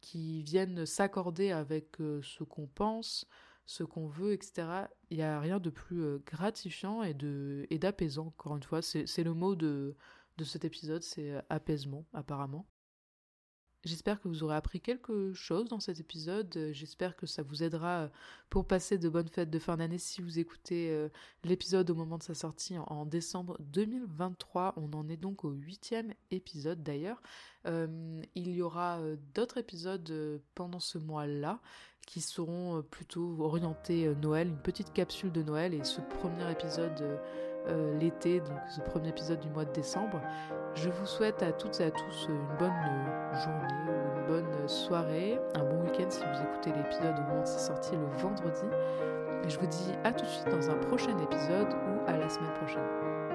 qui 0.00 0.42
viennent 0.42 0.86
s'accorder 0.86 1.50
avec 1.50 2.00
euh, 2.00 2.20
ce 2.22 2.44
qu'on 2.44 2.66
pense, 2.66 3.26
ce 3.66 3.84
qu'on 3.84 4.06
veut, 4.06 4.32
etc. 4.32 4.86
Il 5.10 5.18
n'y 5.18 5.22
a 5.22 5.40
rien 5.40 5.60
de 5.60 5.70
plus 5.70 6.02
euh, 6.02 6.22
gratifiant 6.26 7.02
et 7.02 7.16
et 7.70 7.78
d'apaisant, 7.78 8.26
encore 8.28 8.56
une 8.56 8.62
fois. 8.62 8.82
C'est 8.82 9.24
le 9.24 9.34
mot 9.34 9.54
de, 9.56 9.96
de 10.38 10.44
cet 10.44 10.64
épisode, 10.64 11.02
c'est 11.02 11.32
euh, 11.32 11.42
apaisement, 11.50 12.06
apparemment. 12.12 12.66
J'espère 13.84 14.20
que 14.20 14.26
vous 14.26 14.42
aurez 14.42 14.56
appris 14.56 14.80
quelque 14.80 15.32
chose 15.32 15.68
dans 15.68 15.78
cet 15.78 16.00
épisode. 16.00 16.70
J'espère 16.72 17.16
que 17.16 17.26
ça 17.26 17.42
vous 17.42 17.62
aidera 17.62 18.10
pour 18.50 18.66
passer 18.66 18.98
de 18.98 19.08
bonnes 19.08 19.28
fêtes 19.28 19.50
de 19.50 19.58
fin 19.58 19.76
d'année 19.76 19.98
si 19.98 20.20
vous 20.20 20.38
écoutez 20.40 21.08
l'épisode 21.44 21.88
au 21.90 21.94
moment 21.94 22.18
de 22.18 22.24
sa 22.24 22.34
sortie 22.34 22.76
en 22.78 23.06
décembre 23.06 23.56
2023. 23.60 24.74
On 24.76 24.92
en 24.94 25.08
est 25.08 25.16
donc 25.16 25.44
au 25.44 25.50
huitième 25.50 26.12
épisode 26.32 26.82
d'ailleurs. 26.82 27.22
il 27.66 28.50
y 28.50 28.62
aura 28.62 29.00
d'autres 29.34 29.58
épisodes 29.58 30.42
pendant 30.56 30.80
ce 30.80 30.98
mois-là 30.98 31.60
qui 32.06 32.20
seront 32.20 32.82
plutôt 32.82 33.36
orientés 33.40 34.12
Noël, 34.22 34.48
une 34.48 34.62
petite 34.62 34.92
capsule 34.92 35.30
de 35.30 35.42
Noël 35.42 35.72
et 35.72 35.84
ce 35.84 36.00
premier 36.00 36.50
épisode 36.50 37.20
euh, 37.66 37.98
l'été, 37.98 38.40
donc 38.40 38.58
ce 38.68 38.80
premier 38.80 39.08
épisode 39.08 39.40
du 39.40 39.48
mois 39.48 39.64
de 39.64 39.72
décembre. 39.72 40.20
Je 40.74 40.88
vous 40.88 41.06
souhaite 41.06 41.42
à 41.42 41.52
toutes 41.52 41.80
et 41.80 41.84
à 41.84 41.90
tous 41.90 42.26
une 42.28 42.46
bonne 42.58 42.72
journée 43.44 43.88
ou 43.88 44.20
une 44.20 44.26
bonne 44.26 44.68
soirée, 44.68 45.38
un 45.54 45.64
bon 45.64 45.82
week-end 45.82 46.08
si 46.08 46.20
vous 46.20 46.42
écoutez 46.42 46.72
l'épisode 46.72 47.18
au 47.18 47.22
moment 47.28 47.42
de 47.42 47.46
sa 47.46 47.58
sortie 47.58 47.96
le 47.96 48.06
vendredi. 48.18 48.66
Et 49.44 49.50
je 49.50 49.58
vous 49.58 49.66
dis 49.66 49.92
à 50.04 50.12
tout 50.12 50.24
de 50.24 50.30
suite 50.30 50.48
dans 50.48 50.70
un 50.70 50.76
prochain 50.76 51.16
épisode 51.18 51.72
ou 51.72 52.08
à 52.08 52.16
la 52.16 52.28
semaine 52.28 52.52
prochaine. 52.54 53.27